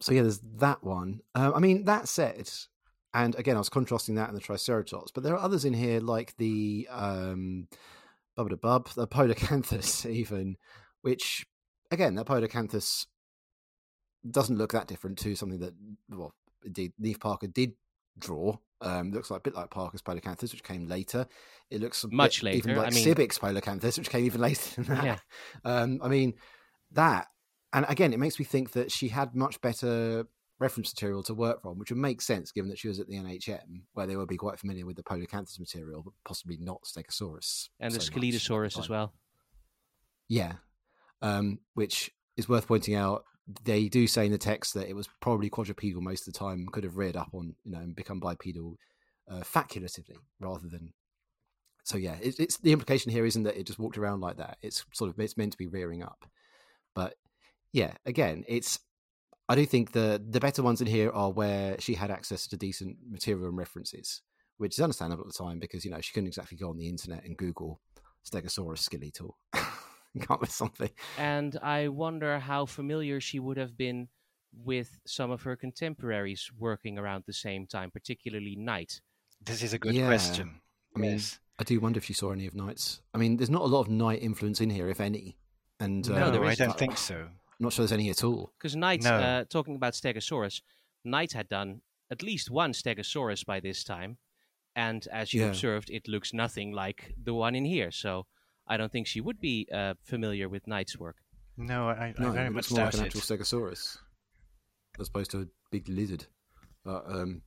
[0.00, 1.20] So yeah, there's that one.
[1.34, 2.48] Um, I mean, that said,
[3.12, 5.98] and again, I was contrasting that and the Triceratops, but there are others in here
[6.00, 7.66] like the um,
[8.36, 10.56] bub bub, the Polacanthus, even,
[11.02, 11.46] which
[11.90, 13.06] again, that Polacanthus
[14.30, 15.74] doesn't look that different to something that,
[16.10, 16.32] well,
[16.64, 17.72] indeed, Neave Parker did
[18.18, 18.56] draw.
[18.80, 21.26] Um, looks like a bit like Parker's Polacanthus, which came later.
[21.70, 24.82] It looks Much bit even later, I like mean- Sibbick's Polacanthus, which came even later
[24.82, 25.04] than that.
[25.04, 25.18] Yeah.
[25.64, 26.34] Um, I mean,
[26.92, 27.26] that,
[27.72, 30.26] and again, it makes me think that she had much better
[30.58, 33.14] reference material to work from, which would make sense given that she was at the
[33.14, 37.68] NHM, where they would be quite familiar with the Polacanthus material, but possibly not Stegosaurus.
[37.80, 39.12] And the so much at the Scelidosaurus as well.
[40.28, 40.54] Yeah,
[41.22, 43.24] um, which is worth pointing out.
[43.64, 46.68] They do say in the text that it was probably quadrupedal most of the time,
[46.70, 48.76] could have reared up on, you know, and become bipedal
[49.30, 50.92] uh, faculatively rather than.
[51.84, 54.58] So yeah, it's, it's the implication here isn't that it just walked around like that.
[54.60, 56.26] It's sort of it's meant to be rearing up,
[56.94, 57.14] but
[57.72, 58.78] yeah, again, it's.
[59.50, 62.56] I do think the the better ones in here are where she had access to
[62.56, 64.20] decent material and references,
[64.58, 66.88] which is understandable at the time because you know she couldn't exactly go on the
[66.88, 67.80] internet and Google
[68.30, 69.38] Stegosaurus skeletal.
[70.20, 70.90] Come up with something.
[71.16, 74.08] And I wonder how familiar she would have been
[74.52, 79.00] with some of her contemporaries working around the same time, particularly Knight.
[79.40, 80.06] This is a good Yeah.
[80.08, 80.60] question.
[80.96, 81.38] I mean, yes.
[81.58, 83.00] I do wonder if she saw any of Knight's.
[83.14, 85.38] I mean, there's not a lot of Knight influence in here, if any.
[85.78, 87.28] And No, uh, no, I don't think so.
[87.58, 88.52] I'm not sure there's any at all.
[88.58, 89.14] Because Knight, No.
[89.14, 90.62] uh, talking about Stegosaurus,
[91.04, 94.18] Knight had done at least one Stegosaurus by this time.
[94.76, 95.48] And as you Yeah.
[95.48, 97.90] observed, it looks nothing like the one in here.
[97.90, 98.26] So
[98.66, 101.16] I don't think she would be uh, familiar with Knight's work.
[101.56, 103.06] No, I, No, I very it much looks more like doubt an it.
[103.06, 103.98] actual Stegosaurus
[105.00, 106.26] as opposed to a big lizard.
[106.84, 107.42] But um,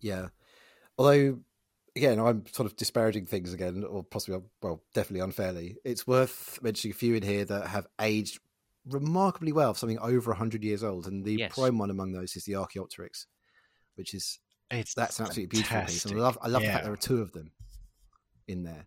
[0.00, 0.28] yeah,
[0.96, 1.40] although
[1.94, 5.76] again, I'm sort of disparaging things again, or possibly, well, definitely unfairly.
[5.84, 8.40] It's worth mentioning a few in here that have aged
[8.86, 11.52] remarkably well, for something over hundred years old, and the Yes.
[11.52, 13.26] prime one among those is the Archaeopteryx,
[13.94, 14.40] which is
[14.70, 16.04] It's that's an absolutely beautiful piece.
[16.04, 17.52] And I love, I love the fact there are two of them
[18.46, 18.86] in there.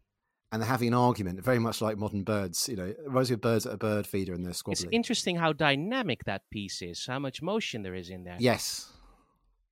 [0.51, 2.69] And they're having an argument, very much like modern birds.
[2.69, 4.87] You know, it reminds me of birds at a bird feeder and they're squabbling.
[4.87, 8.37] It's interesting how dynamic that piece is, how much motion there is in there.
[8.39, 8.91] Yes,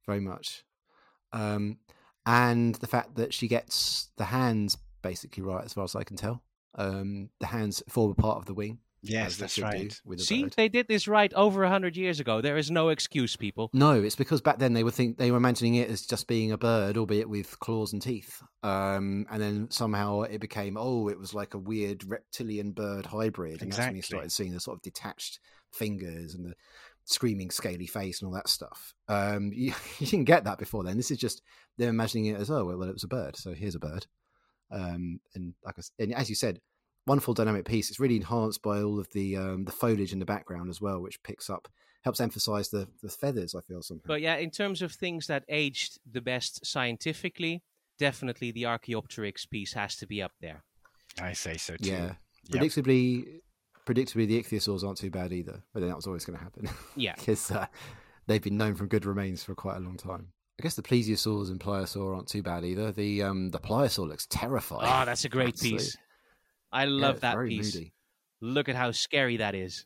[0.06, 0.66] very much.
[1.32, 1.78] Um,
[2.26, 6.18] and the fact that she gets the hands basically right, as far as I can
[6.18, 6.42] tell.
[6.76, 10.00] Um, the hands form a part of the wing, Yes, that's right.
[10.18, 10.54] See, bird.
[10.56, 12.40] they did this right over a hundred years ago.
[12.40, 13.70] There is no excuse, people.
[13.74, 16.54] No, it's because back then they would think they were imagining it as just being
[16.54, 18.42] a bird, albeit with claws and teeth.
[18.64, 23.62] Um, and then somehow it became, oh, it was like a weird reptilian bird hybrid,
[23.62, 24.02] and that's when you Exactly.
[24.02, 25.40] started seeing the sort of detached
[25.74, 26.54] fingers and the
[27.06, 28.94] screaming scaly face and all that stuff.
[29.10, 30.96] Um, you, you didn't get that before then.
[30.96, 31.42] This is just
[31.78, 34.08] they're imagining it as, oh, well, it was a bird, so here's a bird.
[34.72, 36.62] Um, and like I and as you said,
[37.06, 37.90] wonderful dynamic piece.
[37.90, 41.02] It's really enhanced by all of the um, the foliage in the background as well,
[41.02, 41.68] which picks up
[42.04, 43.56] helps emphasize the the feathers.
[43.56, 44.04] I feel somehow.
[44.08, 47.62] But yeah, in terms of things that aged the best scientifically,
[48.00, 50.64] definitely the Archaeopteryx piece has to be up there.
[51.22, 51.90] I say so too.
[51.90, 52.14] yeah,
[52.50, 52.62] Yep.
[52.64, 53.26] predictably,
[53.86, 55.62] predictably, the ichthyosaurs aren't too bad either.
[55.74, 57.14] But then that was always going to happen Yeah.
[57.18, 57.68] because uh,
[58.28, 60.30] they've been known from good remains for quite a long time.
[60.60, 62.92] I guess the plesiosaurs and pliosaur aren't too bad either.
[62.92, 64.90] The um the pliosaur looks terrifying.
[64.92, 65.78] Oh, that's a great Absolutely.
[65.80, 65.98] piece.
[66.74, 67.76] I love it's that piece.
[67.76, 67.94] moody,
[68.42, 69.86] Look at how scary that is.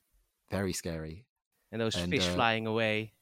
[0.50, 1.26] very scary.
[1.72, 3.14] And those And, fish uh, flying away.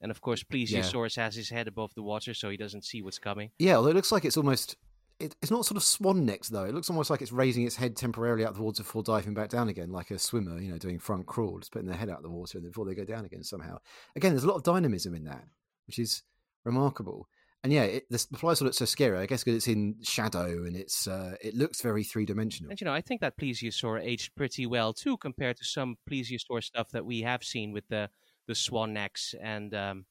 [0.00, 3.20] And of course, Plesiosaurus has his head above the water, so he doesn't see what's
[3.20, 3.50] coming.
[3.58, 4.76] Yeah, although it looks like it's almost.
[5.20, 6.64] It, it's not sort of swan necked though.
[6.64, 9.34] It looks almost like it's raising its head temporarily out of the water before diving
[9.34, 12.10] back down again, like a swimmer, you know, doing front crawl, just putting their head
[12.10, 13.78] out of the water and before they go down again somehow.
[14.16, 15.44] Again, there's a lot of dynamism in that,
[15.86, 16.24] which is
[16.64, 17.28] remarkable.
[17.64, 19.18] And yeah, it, the, the pliosaur looks so scary.
[19.18, 22.70] I guess because it's in shadow and it's uh, it looks very three dimensional.
[22.70, 26.62] And you know, I think that Plesiosaur aged pretty well too, compared to some Plesiosaur
[26.62, 28.10] stuff that we have seen with the
[28.48, 30.06] the swan necks and um,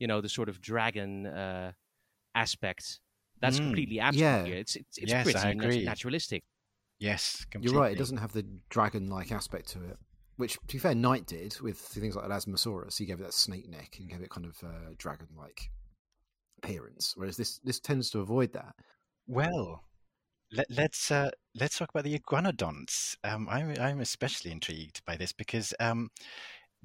[0.00, 1.70] you know the sort of dragon uh,
[2.34, 3.00] aspect.
[3.40, 3.64] That's Mm.
[3.66, 4.44] completely absent Yeah.
[4.46, 4.56] here.
[4.56, 6.42] It's it's, it's Yes, pretty I nat- naturalistic.
[6.98, 7.92] Yes, You're right.
[7.92, 9.98] It doesn't have the dragon-like aspect to it,
[10.36, 12.96] which, to be fair, Knight did with things like Elasmosaurus.
[12.96, 15.70] He gave it that snake neck and gave it kind of uh, dragon-like
[16.66, 18.74] appearance, whereas this this tends to avoid that.
[19.26, 19.82] Well,
[20.52, 23.16] let, let's uh, let's talk about the iguanodonts.
[23.24, 26.10] Um, I'm I'm especially intrigued by this because um,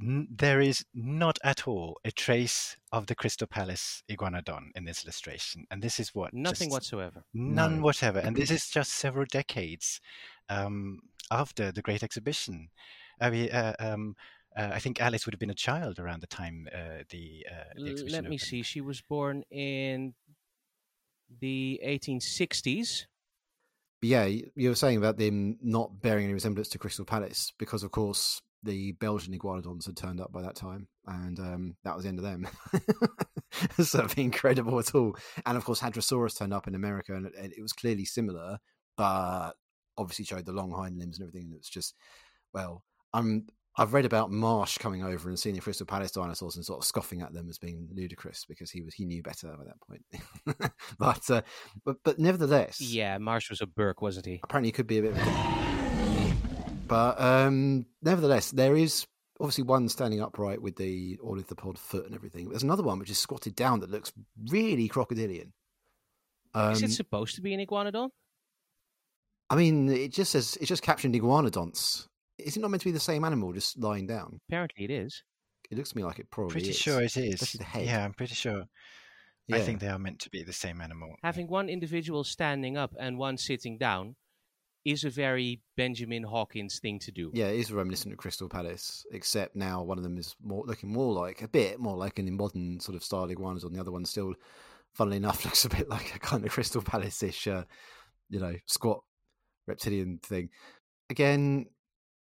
[0.02, 5.04] n- there is not at all a trace of the Crystal Palace iguanodon in this
[5.04, 7.24] illustration, and this is what Nothing just whatsoever.
[7.34, 7.84] none No.
[7.84, 10.00] whatever, and this is just several decades
[10.50, 12.70] um, after the Great Exhibition.
[13.20, 16.28] I mean, uh, um, uh, I think Alice would have been a child around the
[16.28, 18.12] time uh, the, uh, the exhibition.
[18.12, 18.42] Let me opened.
[18.42, 18.64] see.
[18.64, 20.14] She was born in
[21.40, 23.06] the 1860s.
[24.02, 27.92] Yeah, you were saying about them not bearing any resemblance to Crystal Palace because, of
[27.92, 32.10] course, the Belgian iguanodons had turned up by that time, and um, that was the
[32.10, 32.48] end of them.
[33.84, 35.16] so incredible at all.
[35.46, 38.58] And of course, Hadrosaurus turned up in America, and it, it was clearly similar,
[38.98, 39.54] but
[39.98, 41.48] obviously showed the long hind limbs and everything.
[41.48, 41.96] And it was just,
[42.54, 42.84] well,
[43.14, 43.48] I'm.
[43.78, 46.86] I've read about Marsh coming over and seeing the Crystal Palace dinosaurs and sort of
[46.86, 50.72] scoffing at them as being ludicrous because he was he knew better at that point.
[51.00, 51.42] but uh,
[51.86, 54.42] but but nevertheless, Yeah, Marsh was a Burke, wasn't he?
[54.44, 55.16] apparently it could be a bit
[56.88, 59.06] but um nevertheless there is
[59.40, 62.84] obviously one standing upright with the all of the pod foot and everything there's another
[62.84, 64.12] one which is squatted down that looks
[64.50, 65.54] really crocodilian
[66.54, 68.10] um, Is it supposed to be an iguanodon?
[69.50, 72.08] i mean it just says it's just captioned iguanodonts
[72.46, 75.24] is it not meant to be the same animal just lying down Apparently, it is.
[75.70, 76.54] it looks to me like it probably is.
[76.54, 76.78] Pretty is.
[76.78, 77.34] sure it is.
[77.36, 77.86] Especially the head.
[77.86, 78.64] Yeah, I'm pretty sure.
[79.54, 81.14] I think they are meant to be the same animal.
[81.24, 84.16] Having one individual standing up and one sitting down
[84.86, 87.32] is a very Benjamin Hawkins thing to do.
[87.34, 90.92] yeah, it is reminiscent of Crystal Palace, except now one of them is more looking
[90.92, 93.74] more like a bit more like an modern sort of style iguanodon.
[93.74, 94.34] The other one still,
[94.94, 97.66] funnily enough, looks a bit like a kind of Crystal Palace-ish, uh,
[98.30, 99.04] you know, squat
[99.68, 100.50] reptilian thing.
[101.10, 101.66] Again,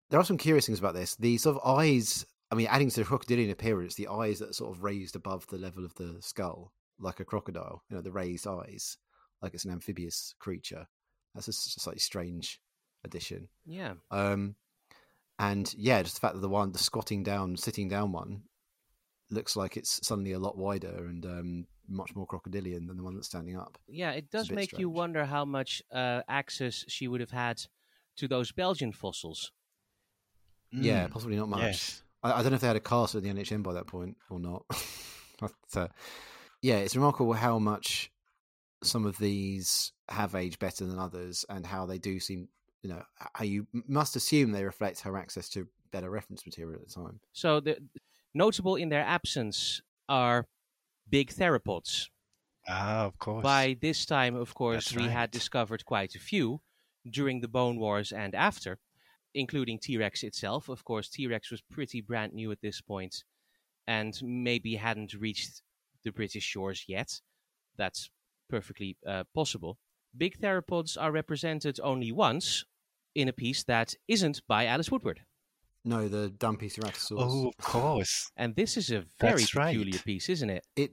[0.09, 1.15] there are some curious things about this.
[1.15, 2.25] The sort of eyes.
[2.51, 5.45] I mean, adding to the crocodilian appearance, the eyes that are sort of raised above
[5.47, 7.83] the level of the skull, like a crocodile.
[7.89, 8.97] You know, the raised eyes,
[9.41, 10.87] like it's an amphibious creature.
[11.35, 12.59] That's a slightly strange
[13.03, 13.49] addition.
[13.65, 13.93] Yeah.
[14.09, 14.55] Um,
[15.37, 18.43] and yeah, just the fact that the one, the squatting down, sitting down one,
[19.29, 23.15] looks like it's suddenly a lot wider and um, much more crocodilian than the one
[23.15, 23.77] that's standing up.
[23.87, 27.61] Yeah, it does make you wonder how much uh, access she would have had
[28.17, 29.51] to those Belgian fossils.
[30.71, 31.61] Yeah, Mm, possibly not much.
[31.61, 32.03] Yes.
[32.23, 34.17] I, I don't know if they had a cast at the NHM by that point
[34.29, 34.65] or not.
[35.39, 35.87] but uh,
[36.61, 38.11] yeah, it's remarkable how much
[38.83, 42.47] some of these have aged better than others, and how they do seem.
[42.81, 43.03] You know,
[43.33, 47.19] how you must assume they reflect her access to better reference material at the time.
[47.33, 47.77] So the
[48.33, 50.47] notable in their absence are
[51.09, 52.07] big theropods.
[52.67, 53.43] Ah, of course.
[53.43, 56.61] By this time, of course, That's we had discovered quite a few
[57.09, 58.77] during the Bone Wars and after,
[59.33, 60.69] including T Rex itself.
[60.69, 63.23] Of course, T Rex was pretty brand new at this point
[63.87, 65.61] and maybe hadn't reached
[66.03, 67.21] the British shores yet.
[67.77, 68.09] That's
[68.49, 69.77] perfectly uh, possible.
[70.17, 72.65] Big theropods are represented only once
[73.15, 75.21] in a piece that isn't by Alice Woodward.
[75.85, 77.17] No, the Dumpy Ceratosaurus.
[77.19, 78.31] Oh, of course.
[78.35, 79.75] And this is a very That's right.
[79.75, 80.65] peculiar piece, isn't it?
[80.75, 80.91] It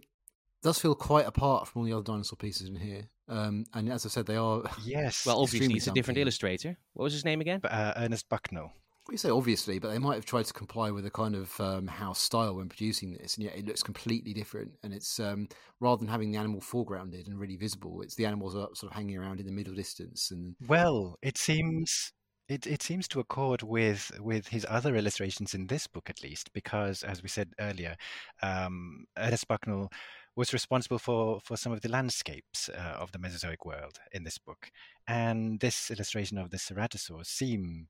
[0.67, 3.09] does feel quite apart from all the other dinosaur pieces in here.
[3.29, 4.63] Um, and as I said, they are.
[4.85, 5.25] Yes.
[5.25, 6.77] Well, obviously, it's a different illustrator.
[6.95, 7.61] What was his name again?
[7.65, 8.73] uh, Ernest Bucknell.
[9.09, 11.87] We say obviously, but they might have tried to comply with a kind of um,
[11.87, 14.73] house style when producing this, and yet it looks completely different.
[14.83, 15.49] And it's um,
[15.79, 18.97] rather than having the animal foregrounded and really visible, it's the animals are sort of
[18.97, 20.33] hanging around in the middle distance.
[20.33, 22.13] And Well, it seems
[22.49, 26.53] it, it seems to accord with with his other illustrations in this book at least,
[26.53, 27.95] because as we said earlier,
[28.43, 29.91] um, Ernest Bucknell
[30.37, 34.39] was responsible for, for some of the landscapes uh, of the Mesozoic world in this
[34.39, 34.71] book,
[35.09, 37.89] and this illustration of the ceratosaurs seem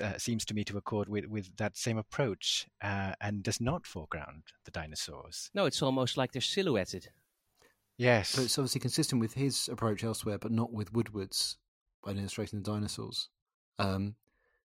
[0.00, 3.84] uh, seems to me to accord with, with that same approach uh, and does not
[3.84, 5.50] foreground the dinosaurs.
[5.54, 7.08] No, it's almost like they're silhouetted.
[7.98, 11.58] Yes, so it's obviously consistent with his approach elsewhere, but not with Woodward's
[12.04, 13.28] by illustrating the dinosaurs.
[13.78, 14.14] Um,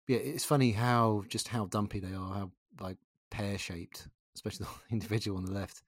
[0.09, 2.97] yeah, it's funny how just how dumpy they are, how like
[3.31, 5.83] pear shaped, especially the individual on the left.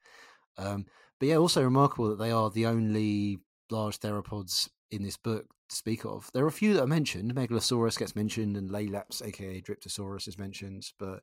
[0.58, 0.86] Um,
[1.22, 3.38] but yeah, also remarkable that they are the only
[3.70, 6.28] large theropods in this book to speak of.
[6.34, 7.32] There are a few that are mentioned.
[7.32, 11.20] Megalosaurus gets mentioned, and Laelaps, aka Dryptosaurus, is mentioned, but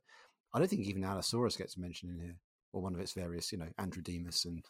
[0.54, 2.36] I don't think even Allosaurus gets mentioned in here,
[2.72, 4.64] or one of its various, you know, Antrodemus and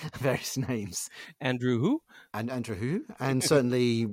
[0.20, 2.02] various names, Andrew who?
[2.32, 4.06] and Andrew who, and certainly,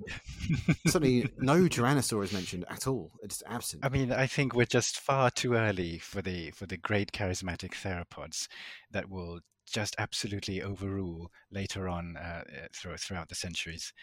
[0.88, 3.12] certainly no Tyrannosaur is mentioned at all.
[3.22, 3.86] It's absent.
[3.86, 7.74] I mean, I think we're just far too early for the for the great charismatic
[7.74, 8.48] theropods
[8.90, 13.94] that will just absolutely overrule later on uh, uh, through, throughout the centuries,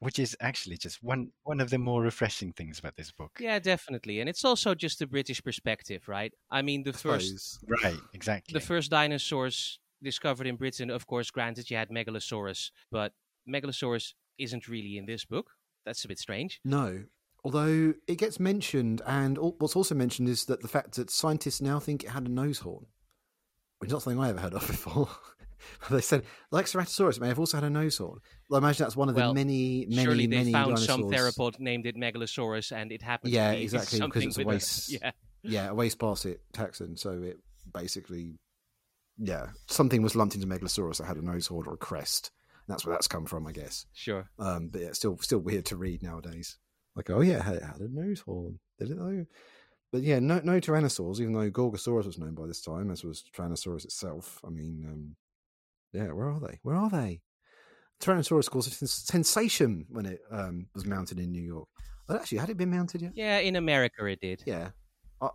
[0.00, 3.32] which is actually just one one of the more refreshing things about this book.
[3.38, 4.20] Yeah, definitely.
[4.20, 6.32] And it's also just the British perspective, right?
[6.50, 7.82] I mean, the I first suppose.
[7.84, 8.52] Right, exactly.
[8.52, 13.12] the first dinosaurs discovered in Britain, of course, granted you had Megalosaurus, but
[13.48, 15.50] Megalosaurus isn't really in this book.
[15.84, 16.60] That's a bit strange.
[16.64, 17.04] No.
[17.42, 21.78] Although it gets mentioned, and what's also mentioned is that the fact that scientists now
[21.78, 22.86] think it had a nose horn,
[23.80, 25.08] which is not something I ever heard of before.
[25.90, 28.20] they said, like Ceratosaurus, it may have also had a nose horn.
[28.48, 30.86] Well, I imagine that's one of the Well, many, many, Surely they many found dinosaurs.
[30.86, 33.32] some theropod named it Megalosaurus, and it happened.
[33.32, 35.10] Yeah, to be exactly, because it's a waste- yeah,
[35.42, 36.98] Yeah, a waste basket taxon.
[36.98, 37.38] So it
[37.74, 38.38] basically,
[39.18, 42.30] yeah, something was lumped into Megalosaurus that had a nose horn or a crest.
[42.66, 43.84] And that's where that's come from, I guess.
[43.92, 44.30] sure.
[44.38, 46.58] Um, but yeah, it's still still weird to read nowadays.
[46.96, 49.24] Like, oh yeah, it had a nose horn, did it though?
[49.92, 53.24] But yeah, no no tyrannosaurs, even though Gorgosaurus was known by this time, as was
[53.36, 54.40] Tyrannosaurus itself.
[54.46, 55.16] I mean, um,
[55.92, 56.58] yeah, where are they?
[56.62, 57.22] Where are they?
[58.00, 61.68] Tyrannosaurus caused a sens- sensation when it um, was mounted in New York.
[62.08, 63.12] Well, actually, had it been mounted yet?
[63.14, 64.42] Yeah, in America it did.
[64.46, 64.70] Yeah,
[65.20, 65.28] uh,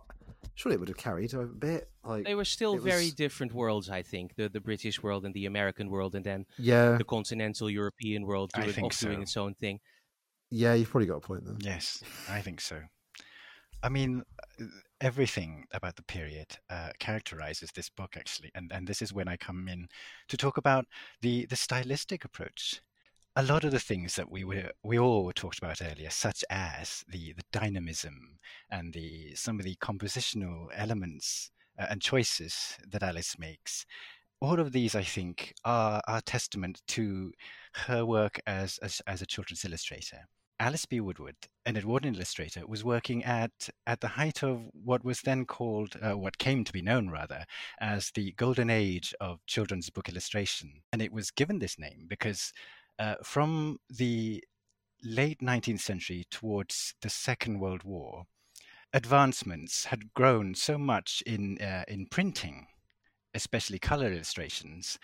[0.54, 1.90] surely it would have carried a bit.
[2.02, 4.36] Like, They were still very was- different worlds, I think.
[4.36, 8.50] The the British world and the American world, and then yeah, the continental European world
[8.54, 9.80] I doing, think off doing its own thing.
[10.50, 11.56] yeah, you've probably got a point there.
[11.60, 12.80] Yes, I think so.
[13.82, 14.22] I mean,
[15.00, 19.36] everything about the period uh, characterizes this book actually, and and this is when I
[19.36, 19.88] come in
[20.28, 20.86] to talk about
[21.20, 22.80] the the stylistic approach.
[23.38, 27.04] A lot of the things that we were we all talked about earlier, such as
[27.08, 28.38] the the dynamism
[28.70, 33.84] and the some of the compositional elements uh, and choices that Alice makes,
[34.40, 37.32] all of these I think are are testament to
[37.74, 40.26] her work as as, as a children's illustrator.
[40.58, 41.00] Alice B.
[41.00, 45.96] Woodward, an Edwardian illustrator, was working at at the height of what was then called,
[46.02, 47.44] uh, what came to be known rather,
[47.78, 52.52] as the golden age of children's book illustration, and it was given this name because
[52.98, 54.42] uh, from the
[55.04, 58.24] late 19th century towards the Second World War,
[58.94, 62.66] advancements had grown so much in uh, in printing,
[63.34, 64.98] especially color illustrations,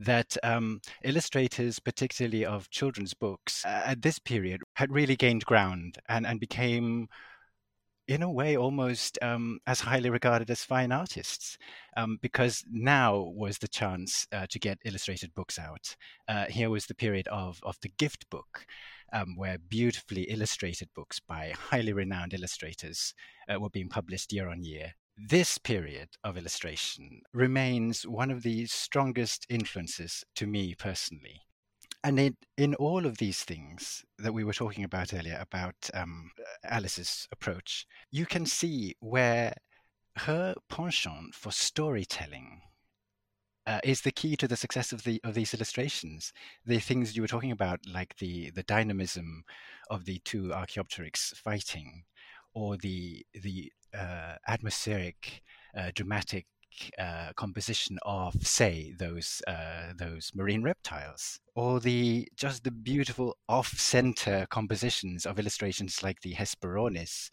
[0.00, 6.26] that um, illustrators, particularly of children's books, at this period had really gained ground and,
[6.26, 7.08] and became,
[8.06, 11.58] in a way, almost um, as highly regarded as fine artists,
[11.96, 15.96] um, because now was the chance uh, to get illustrated books out.
[16.28, 18.66] Uh, here was the period of, of the gift book.
[19.10, 23.14] Um, where beautifully illustrated books by highly renowned illustrators
[23.50, 28.66] uh, were being published year on year this period of illustration remains one of the
[28.66, 31.40] strongest influences to me personally.
[32.04, 36.30] And it, in all of these things that we were talking about earlier, about um,
[36.62, 39.54] Alice's approach, you can see where
[40.18, 42.62] her penchant for storytelling
[43.66, 46.32] uh, is the key to the success of the of these illustrations.
[46.64, 49.42] The things you were talking about, like the the dynamism
[49.90, 52.04] of the two Archaeopteryx fighting,
[52.54, 55.42] or the the uh, atmospheric,
[55.76, 56.46] uh, dramatic
[56.98, 64.46] uh, composition of, say, those uh, those marine reptiles, or the just the beautiful off-center
[64.50, 67.30] compositions of illustrations like the Hesperornis,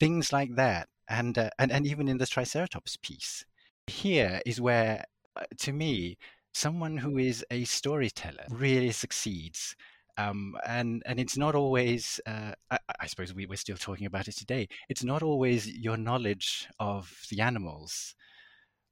[0.00, 3.44] things like that, and uh, and and even in the Triceratops piece.
[3.86, 5.04] Here is where,
[5.36, 6.16] uh, to me,
[6.54, 9.76] someone who is a storyteller really succeeds
[10.16, 12.20] um, and and it's not always.
[12.26, 14.68] Uh, I, I, suppose we, we're still talking about it today.
[14.88, 18.14] It's not always your knowledge of the animals,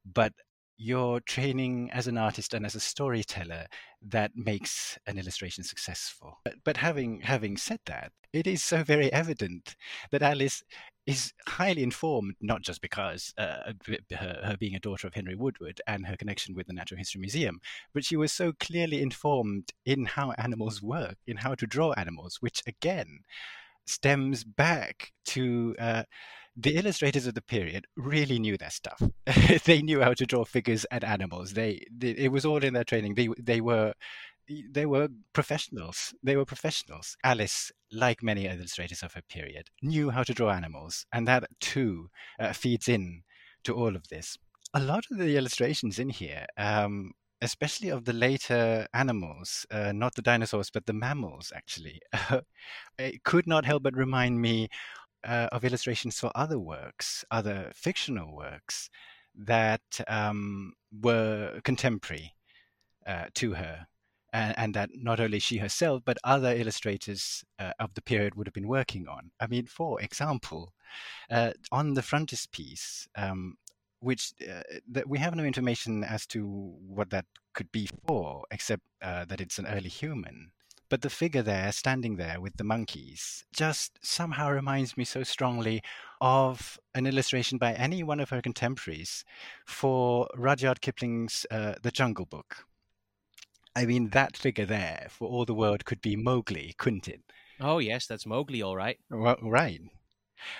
[0.05, 0.33] but
[0.77, 3.67] your training as an artist and as a storyteller
[4.03, 6.39] that makes an illustration successful.
[6.45, 9.77] But, but having having said that, it is so very evident
[10.11, 10.65] that Alice
[11.07, 13.73] is highly informed, not just because uh,
[14.11, 17.21] her, her, being a daughter of Henry Woodward and her connection with the Natural History
[17.21, 17.61] Museum,
[17.93, 22.37] but she was so clearly informed in how animals work, in how to draw animals,
[22.41, 23.21] which again
[23.87, 25.75] stems back to.
[25.79, 26.05] Uh,
[26.55, 29.03] the illustrators of the period really knew their stuff.
[29.65, 31.55] they knew how to draw figures and animals.
[31.55, 33.15] They, they, it was all in their training.
[33.15, 33.95] They they were
[34.49, 36.15] they were professionals.
[36.23, 37.17] They were professionals.
[37.25, 42.09] Alice, like many illustrators of her period, knew how to draw animals, and that too
[42.41, 43.23] uh, feeds in
[43.65, 44.37] to all of this.
[44.75, 50.15] A lot of the illustrations in here, um, especially of the later animals, uh, not
[50.15, 52.01] the dinosaurs, but the mammals, actually,
[52.99, 54.69] it could not help but remind me
[55.25, 58.91] uh, of illustrations for other works, other fictional works
[59.35, 62.35] that um, were contemporary
[63.07, 63.87] uh, to her
[64.33, 68.47] and, and, that not only she herself but other illustrators uh, of the period would
[68.47, 69.31] have been working on.
[69.41, 70.73] I mean, for example,
[71.31, 73.57] uh, on the frontispiece, um,
[74.01, 74.63] which uh,
[75.07, 79.59] we have no information as to what that could be for, except uh, that it's
[79.59, 80.51] an early human.
[80.89, 85.81] But the figure there, standing there with the monkeys, just somehow reminds me so strongly
[86.21, 89.25] of an illustration by any one of her contemporaries
[89.65, 92.67] for Rudyard Kipling's uh, The Jungle Book
[93.75, 97.23] I mean, that figure there, for all the world, could be Mowgli, couldn't it?
[97.61, 98.99] Oh, yes, that's Mowgli, all right.
[99.11, 99.81] Well, right.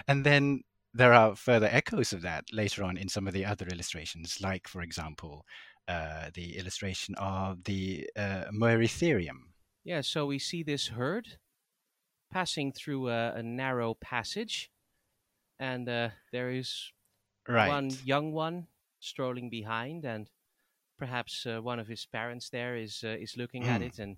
[0.09, 0.63] And then
[0.95, 4.69] there are further echoes of that later on in some of the other illustrations, like,
[4.69, 5.45] for example,
[5.89, 9.53] uh, the illustration of the uh, Moeritherium.
[9.85, 11.39] Yeah, so we see this herd
[12.31, 14.71] passing through a, a narrow passage,
[15.59, 16.93] and uh, there is
[17.49, 17.69] right.
[17.69, 18.69] one young one
[19.01, 20.31] strolling behind, and
[21.03, 23.73] perhaps uh, one of his parents there is uh, is looking mm.
[23.75, 23.89] at hmm.
[23.89, 24.17] it and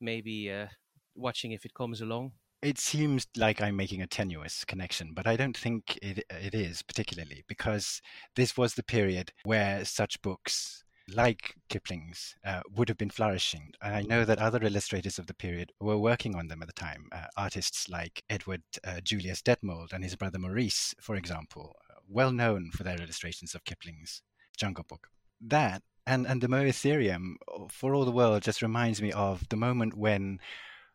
[0.00, 0.66] maybe uh,
[1.14, 2.32] watching if it comes along.
[2.62, 6.82] It seems like I'm making a tenuous connection, but I don't think it it is
[6.82, 8.00] particularly because
[8.36, 10.82] this was the period where such books
[11.14, 13.72] like Kipling's uh, would have been flourishing.
[13.82, 16.80] And I know that other illustrators of the period were working on them at the
[16.88, 17.08] time.
[17.12, 21.76] Uh, artists like Edward uh, Julius Detmold and his brother Maurice, for example,
[22.08, 24.22] well known for their illustrations of Kipling's
[24.56, 25.08] Jungle Book.
[25.40, 27.34] That and and the Moeritherium,
[27.70, 30.40] for all the world, just reminds me of the moment when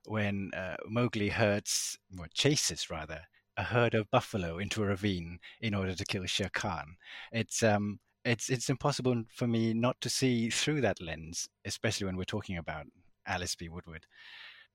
[0.06, 3.22] when uh, Mowgli herds or chases rather
[3.56, 6.96] a herd of buffalo into a ravine in order to kill Shere Khan.
[7.32, 12.18] It's um it's it's impossible for me not to see through that lens, especially when
[12.18, 12.88] we're talking about
[13.28, 13.70] Alice B.
[13.70, 14.06] Woodward.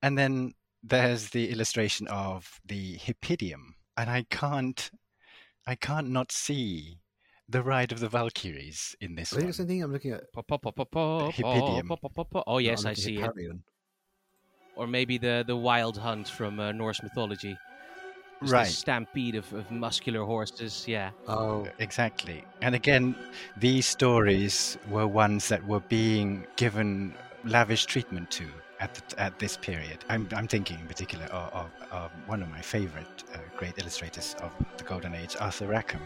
[0.02, 4.90] And then there's the illustration of the Hippidium, and I can't
[5.66, 7.00] I can't not see
[7.48, 9.48] the ride of the Valkyries in this I think one.
[9.48, 10.24] it's the thing I'm looking at.
[10.34, 12.42] Hippidium.
[12.46, 13.30] Oh yes, I see it.
[14.76, 17.56] Or maybe the the wild hunt from uh, Norse mythology.
[18.40, 18.66] Just right.
[18.68, 21.10] stampede of, of muscular horses, yeah.
[21.26, 22.44] Oh, exactly.
[22.62, 23.16] And again,
[23.56, 28.46] these stories were ones that were being given lavish treatment to
[28.78, 30.04] at the, at this period.
[30.08, 34.36] I'm, I'm thinking in particular of, of, of one of my favorite uh, great illustrators
[34.40, 36.02] of the Golden Age, Arthur Rackham.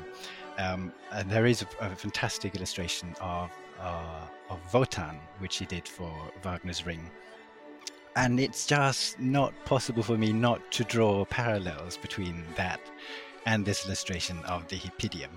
[0.59, 3.51] Um, and there is a, a fantastic illustration of
[3.81, 7.11] uh, of Wotan, which he did for Wagner's Ring.
[8.15, 12.81] And it's just not possible for me not to draw parallels between that
[13.47, 15.31] and this illustration of the Hippidium.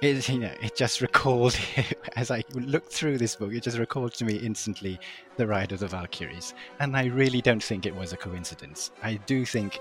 [0.00, 1.58] It, you know, it just recalled,
[2.16, 4.98] as I looked through this book, it just recalled to me instantly
[5.36, 6.54] the Ride of the Valkyries.
[6.78, 8.92] And I really don't think it was a coincidence.
[9.02, 9.78] I do think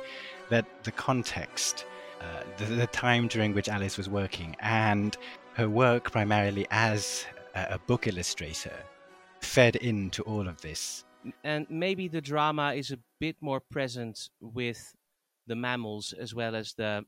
[0.49, 1.85] that the context
[2.21, 5.17] uh, the, the, time during which Alice was working and
[5.53, 8.75] her work primarily as a, a book illustrator
[9.41, 11.05] fed into all of this.
[11.43, 14.95] And maybe the drama is a bit more present with
[15.47, 17.05] the mammals as well as the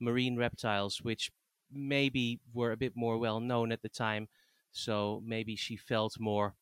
[0.00, 1.30] marine reptiles, which
[1.72, 4.28] maybe were a bit more well known at the time.
[4.72, 6.54] So maybe she felt more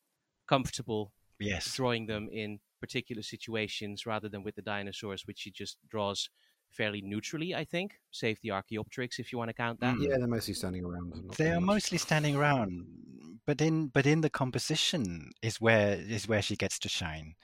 [0.47, 1.75] comfortable yes.
[1.75, 6.29] drawing them in particular situations rather than with the dinosaurs, which she just draws
[6.71, 9.97] fairly neutrally, I think, save the Archaeopteryx if you want to count that.
[9.97, 10.09] Mm.
[10.09, 11.35] Yeah, they're mostly standing around.
[11.37, 11.75] They are much.
[11.75, 12.87] mostly standing around,
[13.47, 17.35] but in but in the composition is where is where she gets to shine.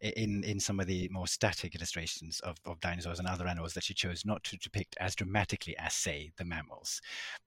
[0.00, 3.84] In in some of the more static illustrations of, of dinosaurs and other animals that
[3.84, 7.00] she chose not to depict as dramatically as say the mammals,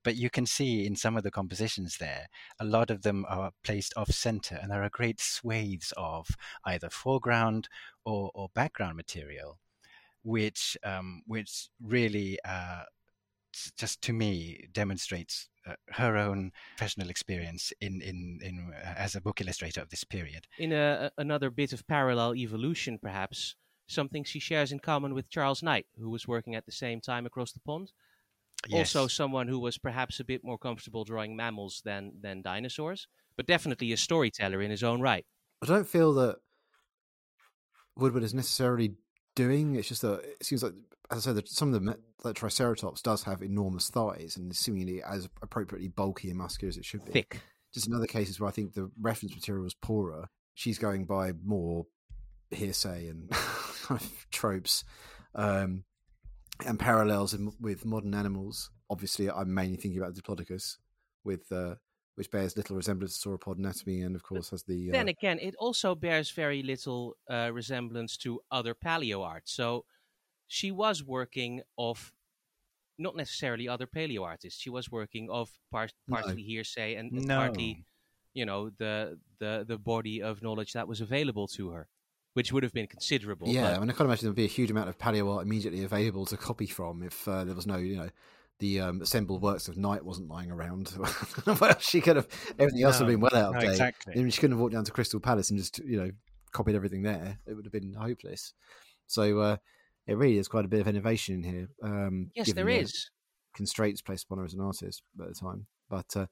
[0.04, 2.28] but you can see in some of the compositions there,
[2.60, 6.30] a lot of them are placed off center, and there are great swathes of
[6.66, 7.68] either foreground
[8.06, 9.60] or, or background material,
[10.24, 12.84] which um, which really uh,
[13.78, 19.22] just to me demonstrates uh, her own professional experience in in in uh, as a
[19.22, 20.48] book illustrator of this period.
[20.58, 23.56] In a, a- another bit of parallel evolution, perhaps,
[23.88, 27.26] something she shares in common with Charles Knight, who was working at the same time
[27.26, 27.92] across the pond.
[28.68, 28.96] Yes.
[28.96, 33.46] Also, someone who was perhaps a bit more comfortable drawing mammals than, than dinosaurs, but
[33.46, 35.26] definitely a storyteller in his own right.
[35.62, 36.38] I don't feel that
[37.96, 38.96] Woodward is necessarily
[39.38, 39.76] doing.
[39.76, 40.74] It's just that it seems like,
[41.12, 44.60] as I said, that some of the like Triceratops does have enormous thighs and is
[44.60, 47.12] seemingly as appropriately bulky and muscular as it should be.
[47.12, 47.42] Thick.
[47.74, 51.34] Just in other cases where I think the reference material was poorer, she's going by
[51.44, 51.86] more
[52.50, 53.30] hearsay and
[53.84, 54.84] kind of tropes
[55.36, 55.84] um,
[56.66, 58.72] and parallels in, with modern animals.
[58.90, 60.78] Obviously, I'm mainly thinking about Diplodocus,
[61.24, 61.76] with uh,
[62.18, 65.40] which bears little resemblance to sauropod anatomy, and of course has the uh, Then again,
[65.40, 69.48] it also bears very little uh, resemblance to other paleo art.
[69.48, 69.86] So
[70.48, 72.14] she was working of
[72.98, 74.60] not necessarily other paleo artists.
[74.62, 76.16] She was working of par- No.
[76.18, 77.86] partly hearsay and, and no, partly,
[78.34, 81.90] you know, the, the the body of knowledge that was available to her,
[82.34, 83.48] which would have been considerable.
[83.52, 85.84] Yeah, I mean, I can't imagine there'd be a huge amount of paleo art immediately
[85.84, 88.10] available to copy from if uh, there was no, you know,
[88.60, 90.92] the um, assembled works of Knight wasn't lying around.
[91.46, 92.28] well, she could have
[92.58, 93.72] everything else would have been well out of no, date.
[93.72, 94.14] exactly.
[94.14, 96.12] I mean, she couldn't have walked down to Crystal Palace and just, you know,
[96.52, 97.40] copied everything there.
[97.46, 98.54] It would have been hopeless.
[99.08, 99.58] So uh,
[100.08, 101.68] it really is quite a bit of innovation in here.
[101.84, 103.10] Um, yes, there the is.
[103.54, 105.68] constraints placed upon her as an artist at the time.
[105.90, 106.26] But uh,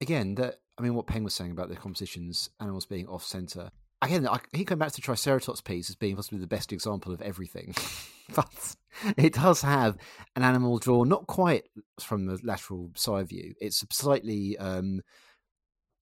[0.00, 3.70] again, that I mean, what Peng was saying about the compositions, animals being off center.
[4.02, 7.12] Again, I, he came back to the Triceratops piece as being possibly the best example
[7.12, 7.74] of everything.
[8.34, 8.76] but
[9.16, 9.96] it does have
[10.36, 11.68] an animal drawn not quite
[12.00, 13.54] from the lateral side view.
[13.60, 15.02] It's slightly, um,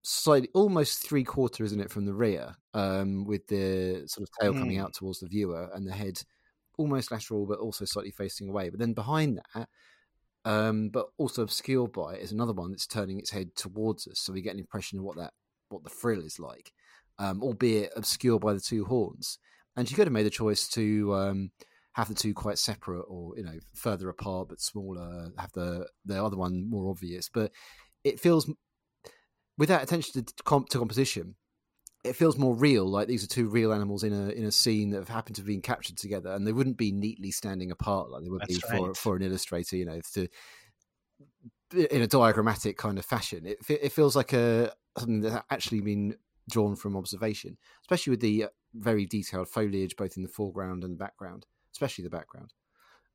[0.03, 4.55] slightly, almost three quarter, isn't it, from the rear, um, with the sort of tail
[4.55, 4.79] coming Mm.
[4.79, 6.23] out towards the viewer and the head
[6.79, 8.71] almost lateral, but also slightly facing away.
[8.71, 9.69] But then behind that,
[10.45, 14.21] um, but also obscured by it is another one that's turning its head towards us,
[14.21, 15.35] so we get an impression of what that
[15.71, 16.73] what the frill is like,
[17.19, 19.39] um, albeit obscured by the two horns.
[19.77, 21.53] And she could have made the choice to um,
[21.95, 25.31] have the two quite separate, or you know, further apart but smaller.
[25.39, 27.53] Have the the other one more obvious, but
[28.05, 28.51] it feels
[29.59, 31.37] without attention to, comp- to composition.
[32.05, 34.91] It feels more real, like these are two real animals in a in a scene
[34.91, 38.11] that have happened to have been captured together, and they wouldn't be neatly standing apart
[38.11, 38.97] like they would That's be for right.
[38.97, 40.27] for an illustrator, you know, to
[41.73, 43.47] in a diagrammatic kind of fashion.
[43.47, 46.17] It it feels like a something that's actually been
[46.51, 50.95] drawn from observation, especially with the uh, very detailed foliage both in the foreground and
[50.95, 52.53] the background, especially the background.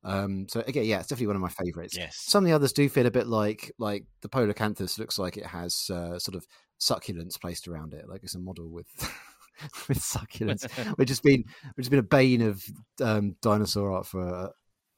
[0.04, 1.96] Um, so again, yeah, it's definitely one of my favourites.
[1.96, 2.16] Yes.
[2.16, 5.46] Some of the others do feel a bit like like the Polacanthus looks like it
[5.46, 6.46] has uh, sort of
[6.80, 8.86] succulents placed around it, like it's a model with
[9.88, 11.44] with succulents, which has been
[11.74, 12.64] which has been a bane of
[13.02, 14.22] um, dinosaur art for.
[14.22, 14.48] Uh,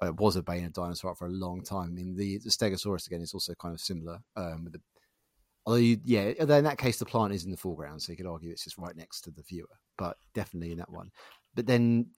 [0.02, 1.88] it was a bane of dinosaur art for a long time.
[1.88, 4.20] I mean, the, the Stegosaurus again is also kind of similar.
[4.34, 4.80] Um, with the,
[5.66, 8.16] although, you, yeah, although in that case the plant is in the foreground, so you
[8.16, 9.68] could argue it's just right next to the viewer.
[9.98, 11.10] But definitely in that one.
[11.54, 12.12] But then,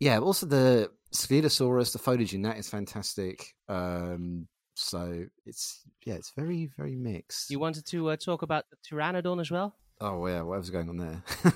[0.00, 3.54] yeah, also the Scelidosaurus, the foliage in that is fantastic.
[3.68, 7.50] Um, so it's yeah, it's very very mixed.
[7.50, 9.76] You wanted to uh, talk about the Pteranodon as well?
[10.00, 11.22] Oh yeah, whatever's going on there.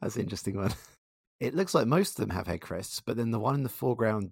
[0.00, 0.72] That's an interesting one.
[1.40, 3.68] It looks like most of them have head crests, but then the one in the
[3.68, 4.30] foreground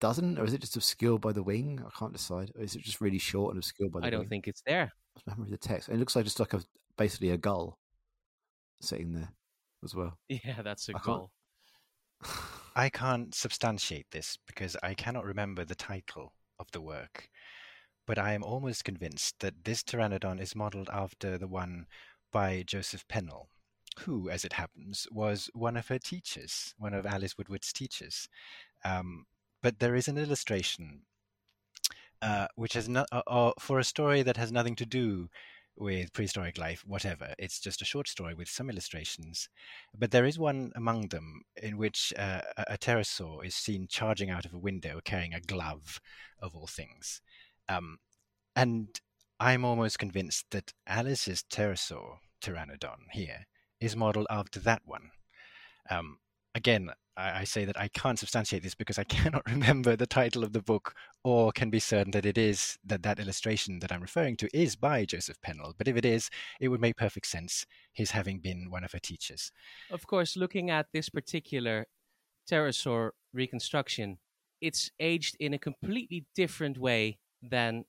[0.00, 1.82] doesn't, or is it just obscured by the wing?
[1.84, 2.52] I can't decide.
[2.54, 4.06] Or is it just really short and obscured by the wing?
[4.06, 4.28] I don't wing?
[4.28, 4.92] think it's there.
[5.16, 5.88] I remember the text.
[5.88, 6.62] It looks like just like a
[6.96, 7.78] basically a gull
[8.80, 9.32] sitting there
[9.84, 10.18] as well.
[10.28, 11.30] Yeah, that's a I goal.
[12.76, 17.28] I can't substantiate this because I cannot remember the title of the work,
[18.06, 21.86] but I am almost convinced that this pteranodon is modeled after the one
[22.32, 23.48] by Joseph Pennell,
[24.00, 28.28] who, as it happens, was one of her teachers, one of Alice Woodward's teachers.
[28.84, 29.26] Um,
[29.62, 31.02] but there is an illustration
[32.20, 35.28] uh, which has not uh, uh, for a story that has nothing to do
[35.76, 37.34] with prehistoric life, whatever.
[37.38, 39.48] It's just a short story with some illustrations.
[39.96, 44.44] But there is one among them in which uh, a pterosaur is seen charging out
[44.44, 46.00] of a window carrying a glove,
[46.40, 47.20] of all things.
[47.68, 47.98] Um,
[48.54, 48.88] and
[49.40, 53.46] I'm almost convinced that Alice's pterosaur, Pteranodon, here,
[53.80, 55.10] is modeled after that one.
[55.90, 56.18] Um,
[56.54, 60.44] again, I, I, say that I can't substantiate this because I cannot remember the title
[60.44, 64.00] of the book or can be certain that it is that that illustration that I'm
[64.00, 65.74] referring to is by Joseph Pennell.
[65.76, 66.30] But if it is,
[66.60, 69.52] it would make perfect sense, his having been one of her teachers.
[69.90, 71.86] Of course, looking at this particular
[72.50, 74.18] pterosaur reconstruction,
[74.60, 77.84] it's aged in a completely different way than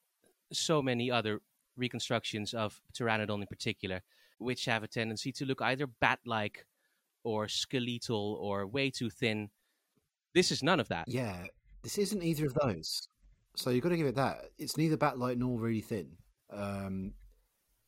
[0.52, 1.42] so many other
[1.78, 4.02] reconstructions of Pteranodon in particular,
[4.38, 6.66] which have a tendency to look either bat like
[7.26, 9.50] or skeletal or way too thin.
[10.34, 11.06] This is none of that.
[11.08, 11.46] Yeah,
[11.84, 13.08] this isn't either of those.
[13.56, 14.46] So you've got to give it that.
[14.58, 16.10] It's neither bat like nor really thin.
[16.52, 17.14] Um,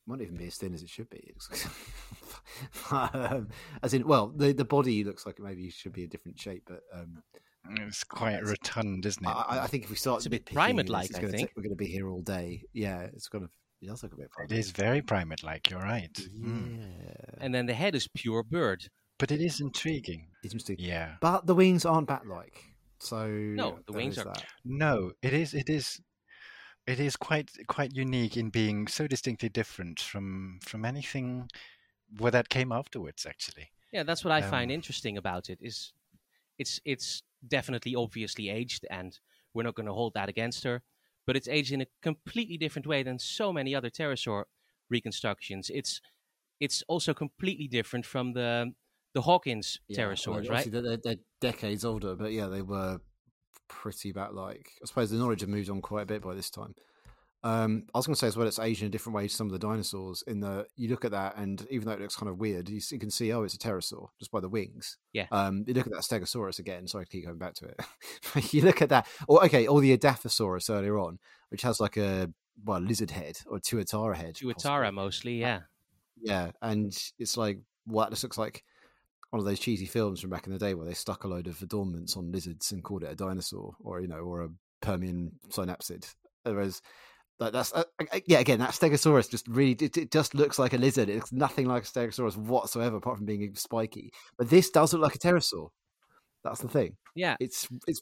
[0.05, 1.33] might even be as thin as it should be.
[2.91, 3.49] um,
[3.83, 6.39] as in, well, the the body looks like it maybe it should be a different
[6.39, 7.21] shape, but um,
[7.81, 9.29] it's quite rotund, isn't it?
[9.29, 11.13] I, I, think if we start, it's a bit primate-like.
[11.15, 12.63] I think we're going to be here all day.
[12.73, 13.49] Yeah, it's kind of
[13.81, 14.31] it does look a bit.
[14.31, 14.51] Primate.
[14.51, 15.69] It is very primate-like.
[15.69, 16.17] You're right.
[16.33, 16.47] Yeah.
[16.47, 17.37] Mm.
[17.39, 18.87] And then the head is pure bird.
[19.19, 20.27] But it is intriguing.
[20.43, 20.77] It's interesting.
[20.79, 21.15] Yeah.
[21.21, 22.63] But the wings aren't bat-like.
[22.99, 24.25] So no, the wings are.
[24.25, 24.45] That.
[24.65, 25.53] No, it is.
[25.53, 26.01] It is.
[26.85, 31.49] It is quite quite unique in being so distinctly different from from anything
[32.17, 33.25] where that came afterwards.
[33.25, 33.69] Actually.
[33.91, 35.59] Yeah, that's what I um, find interesting about it.
[35.61, 35.93] Is
[36.57, 39.19] it's it's definitely obviously aged, and
[39.53, 40.81] we're not going to hold that against her.
[41.25, 44.45] But it's aged in a completely different way than so many other pterosaur
[44.89, 45.69] reconstructions.
[45.69, 46.01] It's
[46.59, 48.73] it's also completely different from the
[49.17, 50.71] the Hawkins yeah, pterosaurs, right?
[50.71, 52.99] They're, they're, decades older, but yeah, they were
[53.67, 54.69] pretty bat-like.
[54.83, 56.75] I suppose the knowledge had moved on quite a bit by this time.
[57.43, 59.33] Um, I was going to say as well, it's aged in a different way to
[59.33, 60.23] some of the dinosaurs.
[60.27, 62.79] In the you look at that, and even though it looks kind of weird, you,
[62.91, 64.97] you can see oh, it's a pterosaur just by the wings.
[65.13, 65.25] Yeah.
[65.31, 66.85] Um, you look at that Stegosaurus again.
[66.85, 68.53] Sorry to keep going back to it.
[68.53, 71.17] you look at that, or okay, or the Edaphosaurus earlier on,
[71.49, 72.31] which has like a
[72.63, 74.35] well lizard head or tuatara head.
[74.35, 75.61] Tuatara mostly, yeah.
[76.21, 78.63] Yeah, and it's like what this looks like
[79.29, 81.47] one of those cheesy films from back in the day where they stuck a load
[81.47, 84.49] of adornments on lizards and called it a dinosaur or you know or a
[84.81, 86.13] Permian synapsid.
[86.43, 86.81] Whereas
[87.39, 87.83] like that's uh,
[88.25, 91.09] yeah again that Stegosaurus just really it, it, just looks like a lizard.
[91.09, 94.11] It's nothing like a Stegosaurus whatsoever apart from being spiky.
[94.37, 95.69] But this does look like a pterosaur.
[96.43, 96.95] That's the thing.
[97.15, 98.01] Yeah, it's it's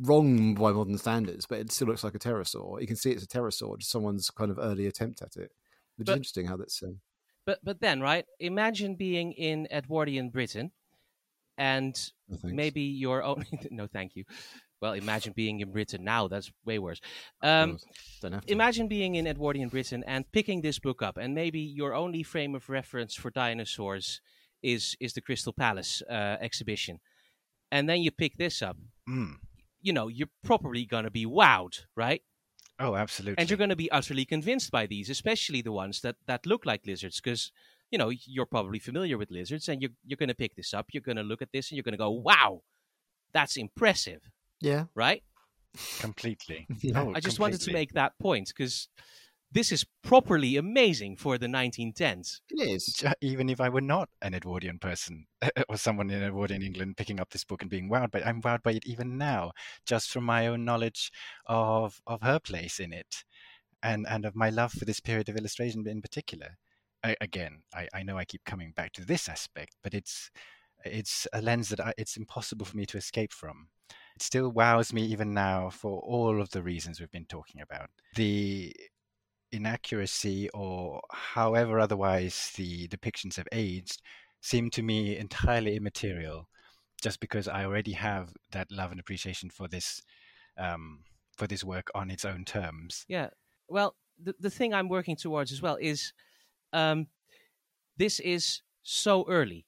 [0.00, 2.80] wrong by modern standards, but it still looks like a pterosaur.
[2.80, 5.50] You can see it's a pterosaur, just someone's kind of early attempt at it.
[5.96, 6.82] Which but, is interesting how that's.
[6.82, 7.00] Um...
[7.44, 10.70] But but then right, imagine being in Edwardian Britain,
[11.58, 11.94] and
[12.28, 13.44] no, maybe your own.
[13.70, 14.24] no, thank you.
[14.80, 16.26] Well, imagine being in Britain now.
[16.26, 17.00] That's way worse.
[17.40, 17.78] Um,
[18.48, 22.54] imagine being in Edwardian Britain and picking this book up, and maybe your only frame
[22.54, 24.20] of reference for dinosaurs
[24.62, 27.00] is is the Crystal Palace uh, exhibition,
[27.70, 28.76] and then you pick this up.
[29.08, 29.34] Mm.
[29.80, 32.22] You know, you're probably gonna be wowed, right?
[32.82, 33.40] Oh, absolutely.
[33.40, 36.66] And you're going to be utterly convinced by these, especially the ones that that look
[36.66, 37.52] like lizards, because
[37.90, 40.86] you know you're probably familiar with lizards, and you're you're going to pick this up.
[40.92, 42.62] You're going to look at this, and you're going to go, "Wow,
[43.32, 44.22] that's impressive."
[44.60, 44.84] Yeah.
[44.94, 45.22] Right?
[46.00, 46.66] Completely.
[46.80, 47.00] yeah.
[47.00, 47.42] Oh, I just completely.
[47.42, 48.88] wanted to make that point because
[49.52, 52.40] this is properly amazing for the 1910s.
[52.50, 53.04] It is.
[53.20, 55.26] Even if I were not an Edwardian person
[55.68, 58.40] or someone in Edwardian England picking up this book and being wowed by it, I'm
[58.40, 59.52] wowed by it even now,
[59.86, 61.10] just from my own knowledge
[61.46, 63.24] of, of her place in it
[63.82, 66.56] and, and of my love for this period of illustration in particular.
[67.04, 70.30] I, again, I, I know I keep coming back to this aspect, but it's
[70.84, 73.68] it's a lens that I, it's impossible for me to escape from
[74.14, 77.90] it still wows me even now for all of the reasons we've been talking about.
[78.14, 78.74] The
[79.52, 84.00] inaccuracy or however otherwise the depictions have aged
[84.40, 86.48] seem to me entirely immaterial
[87.02, 90.02] just because I already have that love and appreciation for this
[90.58, 91.00] um,
[91.36, 93.04] for this work on its own terms.
[93.08, 93.30] Yeah.
[93.68, 96.12] Well, the the thing I'm working towards as well is
[96.72, 97.08] um,
[97.96, 99.66] this is so early.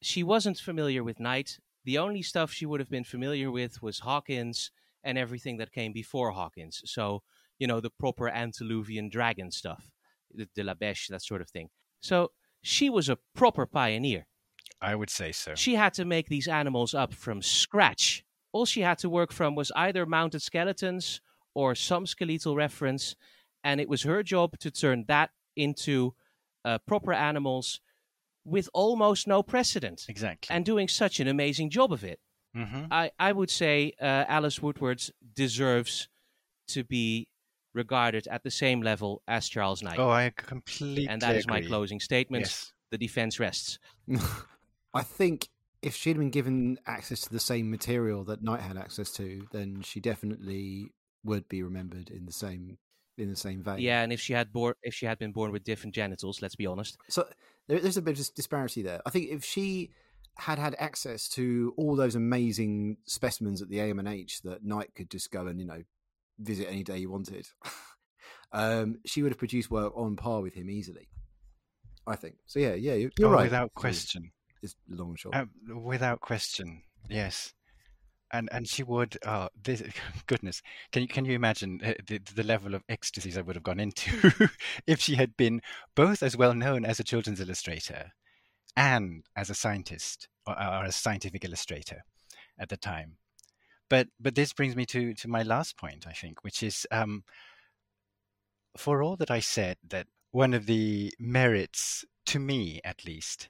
[0.00, 1.58] She wasn't familiar with Knight.
[1.84, 4.70] The only stuff she would have been familiar with was Hawkins
[5.02, 6.82] and everything that came before Hawkins.
[6.86, 7.22] So,
[7.58, 9.90] you know, the proper antediluvian dragon stuff,
[10.32, 11.68] the De La Beche, that sort of thing.
[12.00, 12.32] So
[12.62, 14.26] she was a proper pioneer.
[14.80, 15.54] I would say so.
[15.54, 18.24] She had to make these animals up from scratch.
[18.52, 21.20] All she had to work from was either mounted skeletons
[21.54, 23.16] or some skeletal reference,
[23.62, 26.14] and it was her job to turn that into
[26.64, 27.80] uh, proper animals
[28.44, 30.04] with almost no precedent.
[30.08, 30.54] Exactly.
[30.54, 32.18] And doing such an amazing job of it.
[32.56, 32.84] Mm-hmm.
[32.90, 35.02] I, I would say uh, Alice Woodward
[35.34, 36.08] deserves
[36.68, 37.28] to be
[37.74, 39.98] regarded at the same level as Charles Knight.
[39.98, 41.60] Oh, I completely And that is agree.
[41.60, 42.44] my closing statement.
[42.44, 42.72] Yes.
[42.90, 43.78] The defense rests.
[44.94, 45.48] I think
[45.82, 49.82] if she'd been given access to the same material that Knight had access to, then
[49.82, 50.92] she definitely
[51.24, 52.78] would be remembered in the same
[53.16, 53.78] in the same vein.
[53.78, 56.56] Yeah, and if she had born if she had been born with different genitals, let's
[56.56, 56.96] be honest.
[57.08, 57.26] So
[57.68, 59.00] there, there's a bit of disparity there.
[59.06, 59.90] I think if she
[60.36, 65.30] had had access to all those amazing specimens at the AMNH that Knight could just
[65.30, 65.82] go and you know
[66.38, 67.46] visit any day he wanted,
[68.52, 71.08] um, she would have produced work on par with him easily.
[72.06, 72.58] I think so.
[72.58, 73.44] Yeah, yeah, you're, you're oh, right.
[73.44, 74.30] Without question.
[74.62, 75.34] It's long and short.
[75.34, 77.52] Uh, without question, yes.
[78.32, 79.18] And and she would.
[79.26, 79.82] Oh, this
[80.26, 80.62] goodness!
[80.92, 83.80] Can you can you imagine uh, the the level of ecstasies I would have gone
[83.80, 84.48] into
[84.86, 85.60] if she had been
[85.94, 88.12] both as well known as a children's illustrator
[88.76, 92.04] and as a scientist or, or a scientific illustrator
[92.58, 93.18] at the time.
[93.88, 97.24] But but this brings me to to my last point, I think, which is um,
[98.76, 103.48] for all that I said that one of the merits, to me at least,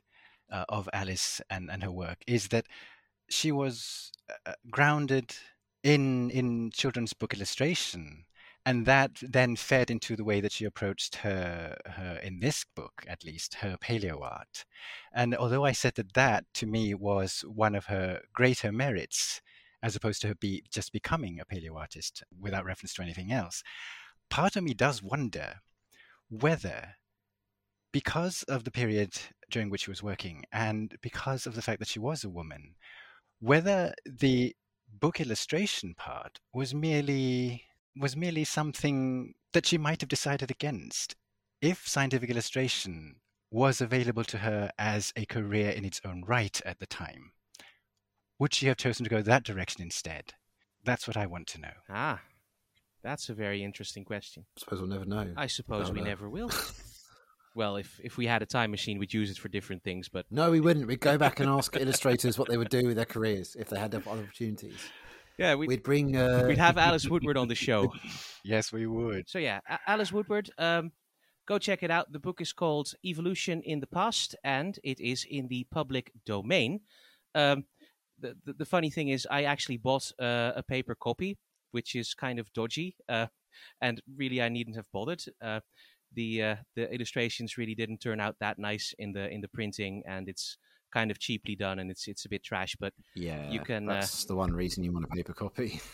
[0.51, 2.67] uh, of Alice and, and her work is that
[3.29, 4.13] she was
[4.47, 5.35] uh, grounded
[5.83, 8.25] in in children's book illustration
[8.67, 13.05] and that then fed into the way that she approached her, her in this book
[13.07, 14.65] at least her paleo art.
[15.13, 19.43] And although i said that that to me was one of her greater merits
[19.85, 23.63] as opposed to her be just becoming a paleo artist without reference to anything else
[24.31, 25.55] part of me does wonder
[26.29, 26.97] whether
[27.93, 29.13] because of the period
[29.51, 32.75] during which she was working and because of the fact that she was a woman
[33.39, 34.57] whether the
[35.01, 37.63] book illustration part was merely
[37.97, 41.15] was merely something that she might have decided against
[41.61, 43.17] if scientific illustration
[43.51, 47.31] was available to her as a career in its own right at the time.
[48.39, 50.35] Would she have chosen to go that direction instead?
[50.85, 51.73] That's what I want to know.
[51.89, 52.21] Ah,
[53.03, 54.45] that's a very interesting question.
[54.57, 55.33] I suppose we'll never know.
[55.37, 56.07] I suppose we no.
[56.07, 56.51] never will.
[57.55, 60.09] well, if if we had a time machine, we'd use it for different things.
[60.09, 60.87] But No, we wouldn't.
[60.87, 63.79] We'd go back and ask illustrators what they would do with their careers if they
[63.79, 64.79] had other opportunities.
[65.39, 66.17] yeah, we'd, We'd bring.
[66.17, 66.45] Uh...
[66.49, 67.93] we'd have Alice Woodward on the show.
[68.47, 69.27] Yes, we would.
[69.27, 70.51] So yeah, A- Alice Woodward.
[70.59, 70.93] Um,
[71.47, 72.13] go check it out.
[72.13, 76.81] The book is called Evolution in the Past, and it is in the public domain.
[77.35, 77.65] Um,
[78.25, 81.37] the, the the funny thing is, I actually bought uh, a paper copy,
[81.73, 83.27] which is kind of dodgy, uh,
[83.81, 85.23] and really I needn't have bothered.
[85.43, 85.61] Uh,
[86.15, 90.03] the uh, the illustrations really didn't turn out that nice in the in the printing,
[90.07, 90.57] and it's
[90.93, 92.77] kind of cheaply done, and it's it's a bit trash.
[92.81, 95.81] But Yeah, You can, uh, That's the one reason you want a paper copy.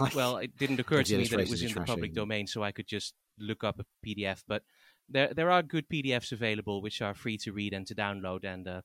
[0.00, 2.62] Like, well, it didn't occur to me that it was in the public domain, so
[2.62, 4.42] I could just look up a PDF.
[4.48, 4.62] But
[5.08, 8.66] there there are good PDFs available, which are free to read and to download, and
[8.66, 8.80] uh,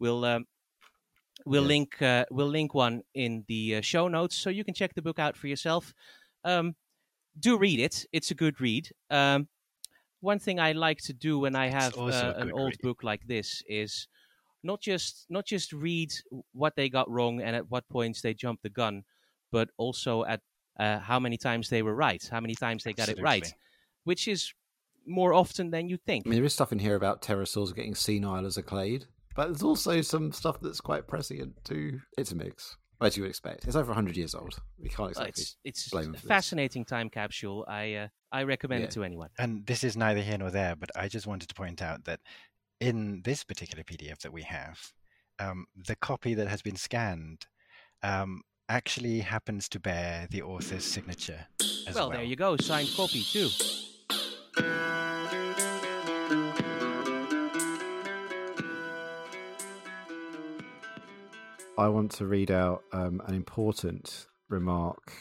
[0.00, 0.24] we'll.
[0.24, 0.46] Um,
[1.46, 1.68] We'll Yeah.
[1.68, 5.02] link uh, we'll link one in the uh, show notes, so you can check the
[5.02, 5.92] book out for yourself.
[6.44, 6.76] Um,
[7.38, 8.90] do read it; it's a good read.
[9.10, 9.48] Um,
[10.20, 12.80] one thing I like to do when I have uh, an old read.
[12.82, 14.08] book like this is
[14.62, 16.12] not just not just read
[16.52, 19.04] what they got wrong and at what points they jumped the gun,
[19.52, 20.40] but also at
[20.78, 23.52] uh, how many times they were right, how many times they got it right,
[24.04, 24.52] which is
[25.06, 26.26] more often than you think.
[26.26, 29.46] I mean, there is stuff in here about pterosaurs getting senile as a clade, but
[29.46, 32.00] there's also some stuff that's quite prescient too.
[32.18, 33.64] It's a mix, as you would expect.
[33.66, 34.58] It's over 100 years old.
[34.78, 35.30] We can't Well, exactly.
[35.42, 36.28] it's it's blame 'em a for this.
[36.28, 37.64] fascinating time capsule.
[37.68, 39.30] I uh, I recommend it to anyone.
[39.38, 42.20] And this is neither here nor there, but I just wanted to point out that
[42.80, 44.92] in this particular PDF that we have,
[45.38, 47.46] um, the copy that has been scanned
[48.02, 51.46] um, actually happens to bear the author's signature
[51.86, 52.18] as well, well.
[52.18, 53.48] there you go, signed copy too.
[61.76, 65.12] I want to read out um, an important remark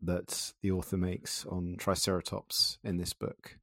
[0.00, 3.58] that the author makes on Triceratops in this book.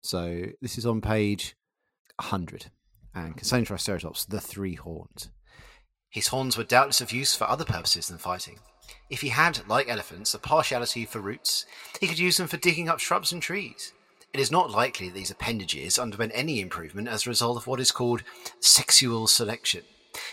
[0.00, 1.56] So this is on page
[2.16, 2.70] 100
[3.14, 5.28] and concerning Triceratops, the three horns.
[6.08, 8.58] His horns were doubtless of use for other purposes than fighting.
[9.10, 11.66] If he had, like elephants, a partiality for roots,
[12.00, 13.92] he could use them for digging up shrubs and trees.
[14.32, 17.80] It is not likely that these appendages underwent any improvement as a result of what
[17.80, 18.22] is called
[18.60, 19.82] sexual selection.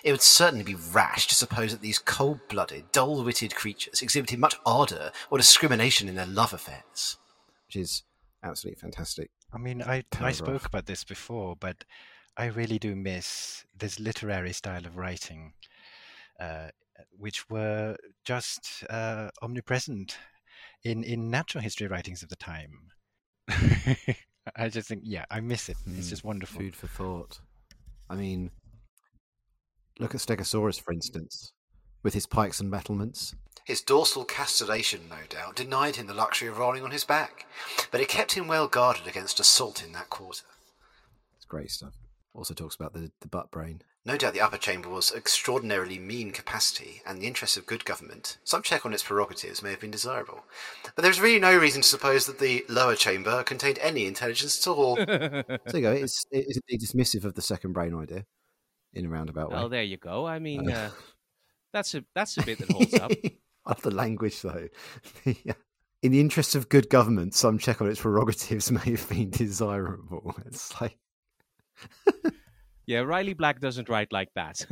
[0.03, 4.39] It would certainly be rash to suppose that these cold blooded, dull witted creatures exhibited
[4.39, 7.17] much ardour or discrimination in their love affairs.
[7.67, 8.03] Which is
[8.43, 9.30] absolutely fantastic.
[9.53, 11.84] I mean, I, I spoke about this before, but
[12.36, 15.53] I really do miss this literary style of writing,
[16.39, 16.69] uh,
[17.17, 20.17] which were just uh, omnipresent
[20.84, 22.91] in, in natural history writings of the time.
[24.55, 25.78] I just think, yeah, I miss it.
[25.97, 26.61] It's Mm, just wonderful.
[26.61, 27.39] Food for thought.
[28.09, 28.51] I mean,
[30.00, 31.54] look at Stegosaurus, for instance,
[32.04, 33.36] with his pikes and battlements.
[33.66, 37.45] His dorsal castellation, no doubt, denied him the luxury of rolling on his back,
[37.91, 40.45] but it kept him well guarded against assault in that quarter.
[41.36, 41.95] It's great stuff.
[42.34, 43.82] Also talks about the, the butt brain.
[44.06, 48.38] No doubt the upper chamber was extraordinarily mean capacity, and the interests of good government,
[48.45, 50.45] some check on its prerogatives may have been desirable.
[50.95, 54.72] But there's really no reason to suppose that the lower chamber contained any intelligence at
[54.72, 54.95] all.
[54.98, 55.91] So there you go.
[55.91, 58.24] It's, it's indeed dismissive of the second brain idea.
[58.94, 59.58] In a roundabout way.
[59.60, 60.26] Oh, there you go.
[60.26, 60.90] I mean, Uh, uh,
[61.74, 63.12] that's a that's a bit that holds up.
[63.66, 64.68] of the language, though.
[66.04, 70.36] In the interest of good government, some check on its prerogatives may have been desirable.
[70.46, 70.96] It's like,
[72.86, 74.64] Yeah, Riley Black doesn't write like that.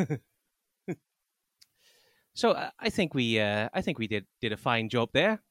[2.33, 5.41] so uh, I think we uh, I think we did did a fine job there.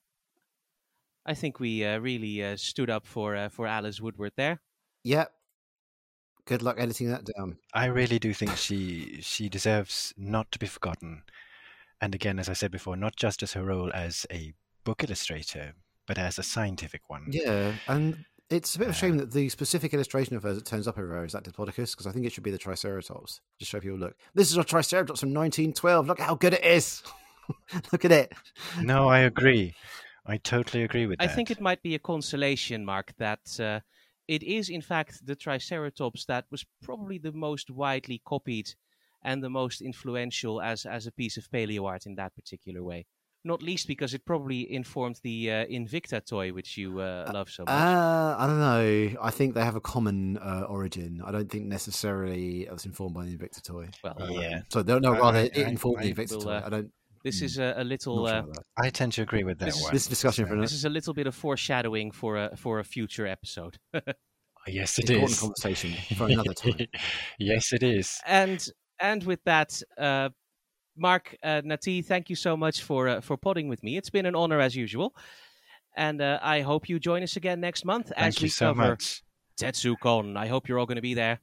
[1.26, 4.60] I think we uh, really uh, stood up for uh, for Alice Woodward there.
[5.02, 5.26] yeah.
[6.46, 7.56] Good luck editing that down.
[7.72, 11.22] I really do think she she deserves not to be forgotten.
[12.00, 14.52] And again, as I said before, not just as her role as a
[14.84, 15.72] book illustrator,
[16.06, 17.26] but as a scientific one.
[17.30, 20.66] Yeah, and it's a bit of a shame that the specific illustration of her that
[20.66, 23.40] turns up everywhere is that Diplodocus, because I think it should be the Triceratops.
[23.58, 26.06] Just show people, look, this is a Triceratops from 1912.
[26.06, 27.02] Look how good it is.
[27.92, 28.32] look at it.
[28.82, 29.74] No, I agree.
[30.26, 31.32] I totally agree with I that.
[31.32, 33.80] I think it might be a consolation, Mark, that uh,
[34.28, 38.74] it is in fact the Triceratops that was probably the most widely copied
[39.22, 43.06] and the most influential as as a piece of paleo art in that particular way.
[43.46, 47.64] Not least because it probably informed the uh, Invicta toy, which you uh, love so
[47.64, 47.72] much.
[47.74, 49.16] Uh, I don't know.
[49.20, 51.20] I think they have a common uh, origin.
[51.22, 53.90] I don't think necessarily it was informed by the Invicta toy.
[54.02, 54.62] well, Yeah.
[54.70, 56.52] So no, no I- rather I- it informed I the Invicta will, toy.
[56.52, 56.90] uh, I don't.
[57.24, 57.44] This Hmm.
[57.46, 58.26] is a, a little.
[58.26, 58.44] Sure Uh.
[58.86, 59.92] I tend to agree with that This one.
[59.92, 62.84] This discussion for So- this is a little bit of foreshadowing for a for a
[62.84, 63.78] future episode.
[64.66, 65.40] Yes, it Important is.
[65.40, 66.86] conversation for another time.
[67.38, 68.18] yes, it is.
[68.26, 68.66] and
[68.98, 70.30] and with that, uh,
[70.96, 73.98] Mark uh, Natee, thank you so much for uh, for podding with me.
[73.98, 75.14] It's been an honor as usual,
[75.96, 78.88] and uh, I hope you join us again next month as Thank we so cover
[78.90, 79.22] much.
[79.60, 80.36] TetZooCon.
[80.38, 81.40] I hope you're all going to be there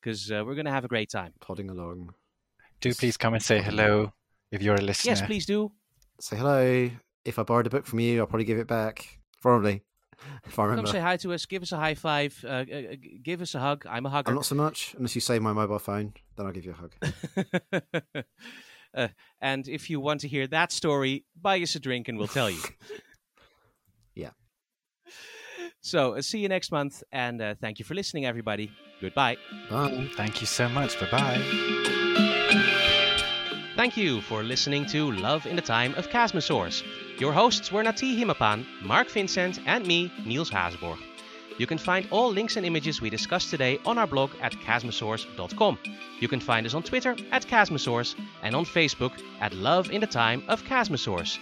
[0.00, 1.32] because uh, we're going to have a great time.
[1.40, 2.14] Plodding along.
[2.80, 4.12] Do please come and say hello
[4.54, 5.10] if you're a listener.
[5.10, 5.72] Yes, please do.
[6.20, 6.90] Say hello.
[7.24, 9.20] If I borrowed a book from you, I'll probably give it back.
[9.42, 9.82] Probably.
[10.46, 10.84] If I remember.
[10.86, 10.90] Come remember.
[10.92, 11.44] say hi to us.
[11.44, 12.38] Give us a high five.
[12.44, 12.64] Uh, uh,
[13.22, 13.84] give us a hug.
[13.86, 14.30] I'm a hugger.
[14.30, 16.74] I'm not so much, unless you save my mobile phone, then I'll give you a
[16.74, 18.24] hug.
[18.94, 19.08] uh,
[19.40, 22.48] and if you want to hear that story, buy us a drink and we'll tell
[22.48, 22.60] you.
[24.14, 24.30] Yeah.
[25.80, 28.70] So, uh, see you next month, and uh, thank you for listening, everybody.
[29.00, 29.36] Goodbye.
[29.68, 30.08] Bye.
[30.16, 30.98] Thank you so much.
[31.00, 32.03] Bye bye.
[33.76, 36.84] Thank you for listening to Love in the Time of Chasmosaurs.
[37.18, 40.98] Your hosts were Natee Himmapaan, Mark Vincent, and me, Niels Haasborg.
[41.58, 45.78] You can find all links and images we discussed today on our blog at chasmosaurs.com.
[46.20, 48.14] You can find us on Twitter at Chasmosaurs
[48.44, 51.38] and on Facebook at Love in the Time of Chasmosaurs.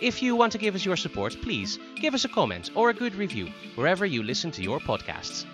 [0.00, 2.94] If you want to give us your support, please give us a comment or a
[2.94, 5.46] good review wherever you listen to your podcasts.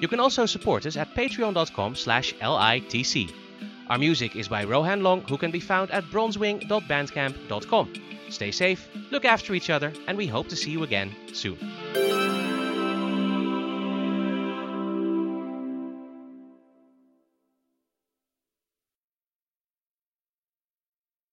[0.00, 3.43] You can also support us at patreon.com slash LITC.
[3.88, 7.92] Our music is by Rohan Long, who can be found at bronzewing.bandcamp.com.
[8.30, 11.58] Stay safe, look after each other, and we hope to see you again soon.